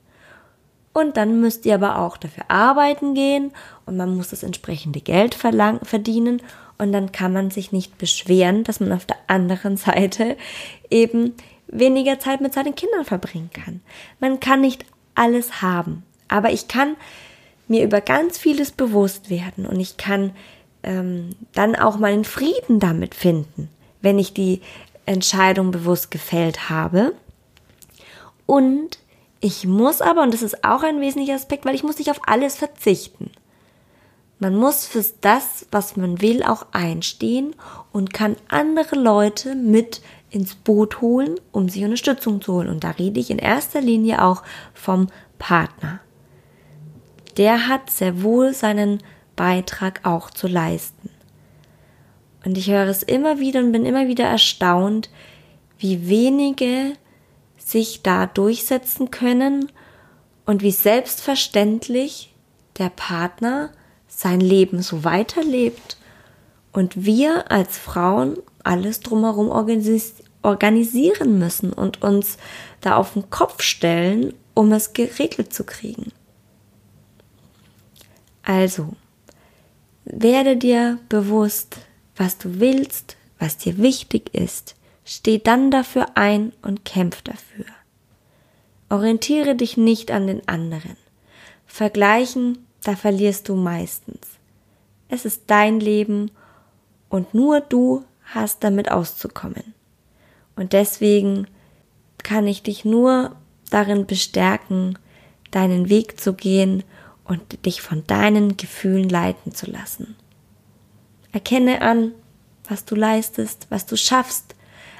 Und 0.95 1.19
dann 1.19 1.41
müsst 1.43 1.67
ihr 1.67 1.75
aber 1.75 1.99
auch 1.99 2.17
dafür 2.17 2.45
arbeiten 2.49 3.13
gehen 3.13 3.53
und 3.85 3.99
man 3.99 4.17
muss 4.17 4.31
das 4.31 4.43
entsprechende 4.43 5.03
Geld 5.03 5.35
verdienen 5.35 6.41
und 6.79 6.93
dann 6.93 7.13
kann 7.13 7.33
man 7.33 7.51
sich 7.51 7.73
nicht 7.73 7.99
beschweren, 7.99 8.65
dass 8.65 8.81
man 8.81 8.93
auf 8.93 9.07
der 9.07 9.17
anderen 9.27 9.77
Seite 9.77 10.37
eben 10.91 11.35
weniger 11.67 12.19
Zeit 12.19 12.41
mit 12.41 12.55
seinen 12.55 12.75
Kindern 12.75 13.05
verbringen 13.05 13.51
kann. 13.53 13.81
Man 14.21 14.41
kann 14.41 14.61
nicht 14.61 14.85
alles 15.15 15.63
haben, 15.63 16.05
aber 16.29 16.53
ich 16.53 16.69
kann 16.69 16.97
mir 17.69 17.83
über 17.85 18.01
ganz 18.01 18.39
vieles 18.39 18.71
bewusst 18.71 19.31
werden 19.31 19.67
und 19.67 19.81
ich 19.81 19.97
kann 19.97 20.33
ähm, 20.83 21.31
dann 21.53 21.75
auch 21.75 21.99
meinen 21.99 22.25
Frieden 22.25 22.79
damit 22.79 23.15
finden, 23.15 23.69
wenn 24.01 24.19
ich 24.19 24.33
die 24.33 24.61
Entscheidung 25.05 25.71
bewusst 25.71 26.11
gefällt 26.11 26.71
habe. 26.71 27.13
Und 28.45 28.99
ich 29.41 29.67
muss 29.67 30.01
aber, 30.01 30.23
und 30.23 30.33
das 30.33 30.43
ist 30.43 30.65
auch 30.65 30.83
ein 30.83 31.01
wesentlicher 31.01 31.35
Aspekt, 31.35 31.65
weil 31.65 31.75
ich 31.75 31.83
muss 31.83 31.99
nicht 31.99 32.11
auf 32.11 32.21
alles 32.27 32.57
verzichten. 32.57 33.31
Man 34.39 34.55
muss 34.55 34.87
für 34.87 35.05
das, 35.23 35.67
was 35.71 35.97
man 35.97 36.21
will, 36.21 36.43
auch 36.43 36.67
einstehen 36.73 37.55
und 37.93 38.13
kann 38.13 38.37
andere 38.49 38.97
Leute 38.97 39.55
mit 39.55 40.03
ins 40.31 40.55
Boot 40.55 41.01
holen, 41.01 41.37
um 41.53 41.69
sich 41.69 41.85
Unterstützung 41.85 42.43
zu 42.43 42.55
holen. 42.55 42.69
Und 42.69 42.85
da 42.85 42.91
rede 42.91 43.19
ich 43.19 43.31
in 43.31 43.39
erster 43.39 43.81
Linie 43.81 44.23
auch 44.23 44.43
vom 44.75 45.09
Partner. 45.39 46.01
Der 47.39 47.69
hat 47.69 47.91
sehr 47.91 48.23
wohl 48.23 48.53
seinen 48.53 49.03
Beitrag 49.37 50.01
auch 50.05 50.31
zu 50.31 50.49
leisten. 50.49 51.11
Und 52.45 52.59
ich 52.59 52.71
höre 52.71 52.87
es 52.87 53.03
immer 53.03 53.39
wieder 53.39 53.61
und 53.61 53.73
bin 53.73 53.87
immer 53.87 54.07
wieder 54.07 54.25
erstaunt, 54.25 55.11
wie 55.79 56.09
wenige 56.09 56.93
sich 57.57 58.03
da 58.03 58.27
durchsetzen 58.27 59.11
können 59.11 59.73
und 60.45 60.63
wie 60.63 60.71
selbstverständlich 60.71 62.35
der 62.79 62.91
Partner 62.91 63.71
sein 64.17 64.41
Leben 64.41 64.81
so 64.81 65.05
weiterlebt 65.05 65.99
und 66.73 67.05
wir 67.05 67.51
als 67.53 67.77
Frauen 67.77 68.39
alles 68.65 69.01
drumherum 69.01 69.51
organisieren 69.51 71.39
müssen 71.39 71.71
und 71.71 72.01
uns 72.01 72.39
da 72.81 72.97
auf 72.97 73.13
den 73.13 73.29
Kopf 73.29 73.63
stellen, 73.63 74.33
um 74.55 74.73
es 74.73 74.95
geregelt 74.95 75.53
zu 75.53 75.65
kriegen. 75.65 76.13
Also, 78.43 78.95
werde 80.07 80.57
dir 80.57 80.99
bewusst, 81.11 81.77
was 82.17 82.39
du 82.39 82.59
willst, 82.59 83.19
was 83.39 83.59
dir 83.59 83.77
wichtig 83.77 84.35
ist, 84.35 84.77
steh 85.05 85.39
dann 85.39 85.71
dafür 85.71 86.07
ein 86.15 86.55
und 86.63 86.87
kämpf 86.87 87.21
dafür. 87.21 87.67
Orientiere 88.89 89.57
dich 89.57 89.77
nicht 89.77 90.11
an 90.11 90.27
den 90.27 90.49
anderen. 90.49 90.97
Vergleichen 91.67 92.67
da 92.87 92.95
verlierst 92.95 93.49
du 93.49 93.57
meistens. 93.57 94.39
Es 95.09 95.25
ist 95.25 95.45
dein 95.49 95.81
Leben 95.81 96.31
und 97.09 97.35
nur 97.35 97.61
du 97.61 98.05
hast 98.23 98.63
damit 98.63 98.91
auszukommen. 98.91 99.75
Und 100.55 100.73
deswegen 100.73 101.49
kann 102.19 102.47
ich 102.47 102.63
dich 102.63 102.85
nur 102.85 103.35
darin 103.71 104.07
bestärken, 104.07 104.99
deinen 105.51 105.89
Weg 105.89 106.21
zu 106.21 106.35
gehen 106.35 106.85
und 107.25 107.67
dich 107.67 107.83
von 107.83 108.07
deinen 108.07 108.57
Gefühlen 108.57 109.09
leiten 109.09 109.53
zu 109.53 109.69
lassen. 109.69 110.15
Erkenne 111.33 111.83
an, 111.83 112.13
was 112.69 112.85
du 112.85 112.95
leistest, 112.95 113.67
was 113.69 113.87
du 113.87 113.97
schaffst. 113.97 114.55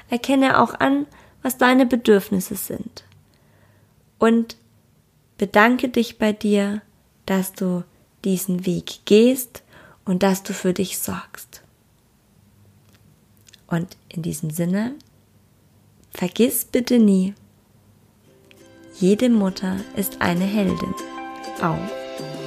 Erkenne 0.09 0.61
auch 0.61 0.73
an, 0.79 1.05
was 1.41 1.57
deine 1.57 1.85
Bedürfnisse 1.85 2.55
sind. 2.55 3.05
Und 4.19 4.57
bedanke 5.37 5.89
dich 5.89 6.17
bei 6.17 6.33
dir, 6.33 6.81
dass 7.27 7.53
du 7.53 7.83
diesen 8.25 8.65
Weg 8.65 9.01
gehst 9.05 9.61
und 10.05 10.23
dass 10.23 10.41
du 10.41 10.53
für 10.53 10.73
dich 10.73 10.97
sorgst. 10.97 11.61
Und 13.67 13.95
in 14.09 14.23
diesem 14.23 14.49
Sinne, 14.49 14.95
vergiss 16.09 16.65
bitte 16.65 16.97
nie, 16.97 17.35
jede 18.99 19.29
Mutter 19.29 19.77
ist 19.95 20.21
eine 20.21 20.45
Heldin. 20.45 20.95
Auch 21.61 21.77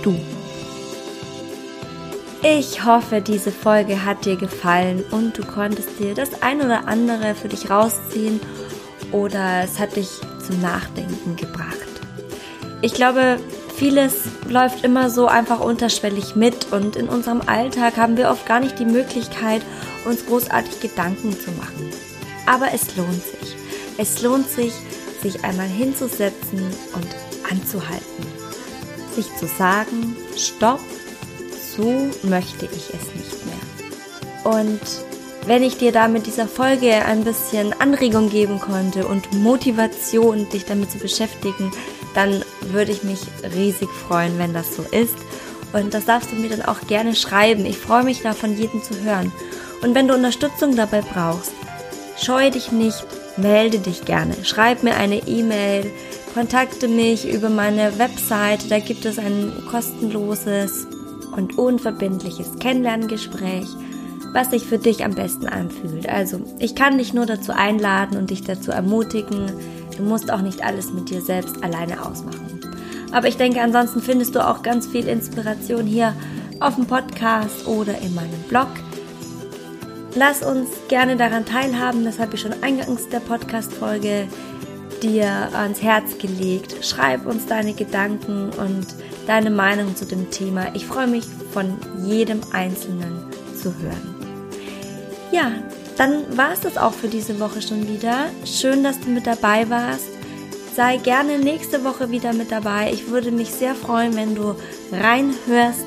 du. 0.02 0.18
Ich 2.42 2.84
hoffe, 2.84 3.20
diese 3.20 3.52
Folge 3.52 4.04
hat 4.04 4.24
dir 4.24 4.36
gefallen 4.36 5.04
und 5.10 5.36
du 5.36 5.44
konntest 5.44 5.98
dir 6.00 6.14
das 6.14 6.42
ein 6.42 6.62
oder 6.62 6.88
andere 6.88 7.34
für 7.34 7.48
dich 7.48 7.70
rausziehen 7.70 8.40
oder 9.12 9.62
es 9.62 9.78
hat 9.78 9.94
dich 9.96 10.08
zum 10.44 10.60
Nachdenken 10.62 11.36
gebracht. 11.36 11.76
Ich 12.80 12.94
glaube, 12.94 13.38
vieles 13.80 14.12
läuft 14.46 14.84
immer 14.84 15.08
so 15.08 15.26
einfach 15.26 15.58
unterschwellig 15.58 16.36
mit 16.36 16.70
und 16.70 16.96
in 16.96 17.08
unserem 17.08 17.40
Alltag 17.46 17.96
haben 17.96 18.18
wir 18.18 18.28
oft 18.28 18.44
gar 18.44 18.60
nicht 18.60 18.78
die 18.78 18.84
Möglichkeit, 18.84 19.62
uns 20.04 20.26
großartig 20.26 20.80
Gedanken 20.80 21.32
zu 21.32 21.50
machen. 21.52 21.90
Aber 22.44 22.74
es 22.74 22.94
lohnt 22.94 23.22
sich. 23.24 23.56
Es 23.96 24.20
lohnt 24.20 24.50
sich, 24.50 24.74
sich 25.22 25.44
einmal 25.44 25.66
hinzusetzen 25.66 26.60
und 26.92 27.06
anzuhalten. 27.50 28.26
Sich 29.16 29.34
zu 29.36 29.46
sagen, 29.46 30.14
stopp, 30.36 30.80
so 31.74 32.10
möchte 32.22 32.66
ich 32.66 32.92
es 32.92 33.14
nicht 33.14 33.46
mehr. 33.46 34.52
Und 34.52 34.80
wenn 35.46 35.62
ich 35.62 35.78
dir 35.78 35.92
da 35.92 36.06
mit 36.06 36.26
dieser 36.26 36.48
Folge 36.48 36.92
ein 37.06 37.24
bisschen 37.24 37.72
Anregung 37.80 38.28
geben 38.28 38.60
konnte 38.60 39.06
und 39.06 39.32
Motivation, 39.32 40.50
dich 40.50 40.66
damit 40.66 40.90
zu 40.90 40.98
beschäftigen, 40.98 41.72
dann 42.14 42.44
würde 42.60 42.92
ich 42.92 43.02
mich 43.02 43.20
riesig 43.54 43.88
freuen, 43.88 44.38
wenn 44.38 44.52
das 44.52 44.74
so 44.76 44.82
ist. 44.82 45.16
Und 45.72 45.94
das 45.94 46.04
darfst 46.04 46.32
du 46.32 46.36
mir 46.36 46.50
dann 46.50 46.62
auch 46.62 46.80
gerne 46.88 47.14
schreiben. 47.14 47.64
Ich 47.64 47.78
freue 47.78 48.02
mich 48.02 48.22
da 48.22 48.32
von 48.32 48.56
jedem 48.56 48.82
zu 48.82 49.00
hören. 49.02 49.32
Und 49.82 49.94
wenn 49.94 50.08
du 50.08 50.14
Unterstützung 50.14 50.76
dabei 50.76 51.02
brauchst, 51.02 51.52
scheue 52.18 52.50
dich 52.50 52.72
nicht, 52.72 53.04
melde 53.36 53.78
dich 53.78 54.04
gerne. 54.04 54.34
Schreib 54.44 54.82
mir 54.82 54.96
eine 54.96 55.26
E-Mail, 55.26 55.90
kontakte 56.34 56.88
mich 56.88 57.28
über 57.28 57.48
meine 57.48 57.98
Website. 57.98 58.70
Da 58.70 58.78
gibt 58.78 59.04
es 59.04 59.18
ein 59.18 59.52
kostenloses 59.70 60.86
und 61.36 61.58
unverbindliches 61.58 62.58
Kennenlerngespräch, 62.58 63.66
was 64.32 64.50
sich 64.50 64.66
für 64.66 64.78
dich 64.78 65.04
am 65.04 65.14
besten 65.14 65.46
anfühlt. 65.46 66.08
Also, 66.08 66.40
ich 66.58 66.74
kann 66.74 66.98
dich 66.98 67.14
nur 67.14 67.26
dazu 67.26 67.52
einladen 67.52 68.18
und 68.18 68.30
dich 68.30 68.42
dazu 68.42 68.70
ermutigen. 68.70 69.52
Du 70.00 70.06
musst 70.06 70.32
auch 70.32 70.40
nicht 70.40 70.64
alles 70.64 70.90
mit 70.94 71.10
dir 71.10 71.20
selbst 71.20 71.62
alleine 71.62 72.02
ausmachen. 72.02 72.58
Aber 73.12 73.28
ich 73.28 73.36
denke, 73.36 73.60
ansonsten 73.60 74.00
findest 74.00 74.34
du 74.34 74.40
auch 74.40 74.62
ganz 74.62 74.86
viel 74.86 75.06
Inspiration 75.06 75.84
hier 75.84 76.14
auf 76.58 76.76
dem 76.76 76.86
Podcast 76.86 77.66
oder 77.66 77.98
in 77.98 78.14
meinem 78.14 78.40
Blog. 78.48 78.68
Lass 80.14 80.42
uns 80.42 80.70
gerne 80.88 81.16
daran 81.16 81.44
teilhaben, 81.44 82.06
das 82.06 82.18
habe 82.18 82.34
ich 82.34 82.40
schon 82.40 82.54
eingangs 82.62 83.10
der 83.10 83.20
Podcast-Folge 83.20 84.26
dir 85.02 85.26
ans 85.52 85.82
Herz 85.82 86.16
gelegt. 86.16 86.82
Schreib 86.82 87.26
uns 87.26 87.44
deine 87.44 87.74
Gedanken 87.74 88.48
und 88.58 88.86
deine 89.26 89.50
Meinung 89.50 89.94
zu 89.96 90.06
dem 90.06 90.30
Thema. 90.30 90.74
Ich 90.74 90.86
freue 90.86 91.08
mich 91.08 91.26
von 91.52 91.76
jedem 92.06 92.40
Einzelnen 92.52 93.22
zu 93.54 93.74
hören. 93.78 94.14
Ja, 95.30 95.52
dann 96.00 96.34
war 96.34 96.54
es 96.54 96.60
das 96.60 96.78
auch 96.78 96.94
für 96.94 97.08
diese 97.08 97.38
Woche 97.40 97.60
schon 97.60 97.86
wieder. 97.86 98.30
Schön, 98.46 98.82
dass 98.82 98.98
du 99.00 99.10
mit 99.10 99.26
dabei 99.26 99.68
warst. 99.68 100.08
Sei 100.74 100.96
gerne 100.96 101.38
nächste 101.38 101.84
Woche 101.84 102.10
wieder 102.10 102.32
mit 102.32 102.50
dabei. 102.50 102.90
Ich 102.90 103.08
würde 103.08 103.30
mich 103.30 103.50
sehr 103.50 103.74
freuen, 103.74 104.16
wenn 104.16 104.34
du 104.34 104.54
reinhörst. 104.90 105.84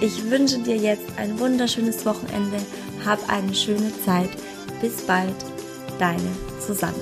Ich 0.00 0.30
wünsche 0.30 0.60
dir 0.60 0.76
jetzt 0.76 1.06
ein 1.16 1.40
wunderschönes 1.40 2.06
Wochenende 2.06 2.58
hab 3.04 3.28
eine 3.28 3.52
schöne 3.56 3.90
Zeit. 4.04 4.30
Bis 4.80 5.02
bald, 5.02 5.34
deine 5.98 6.30
Susanne. 6.64 6.94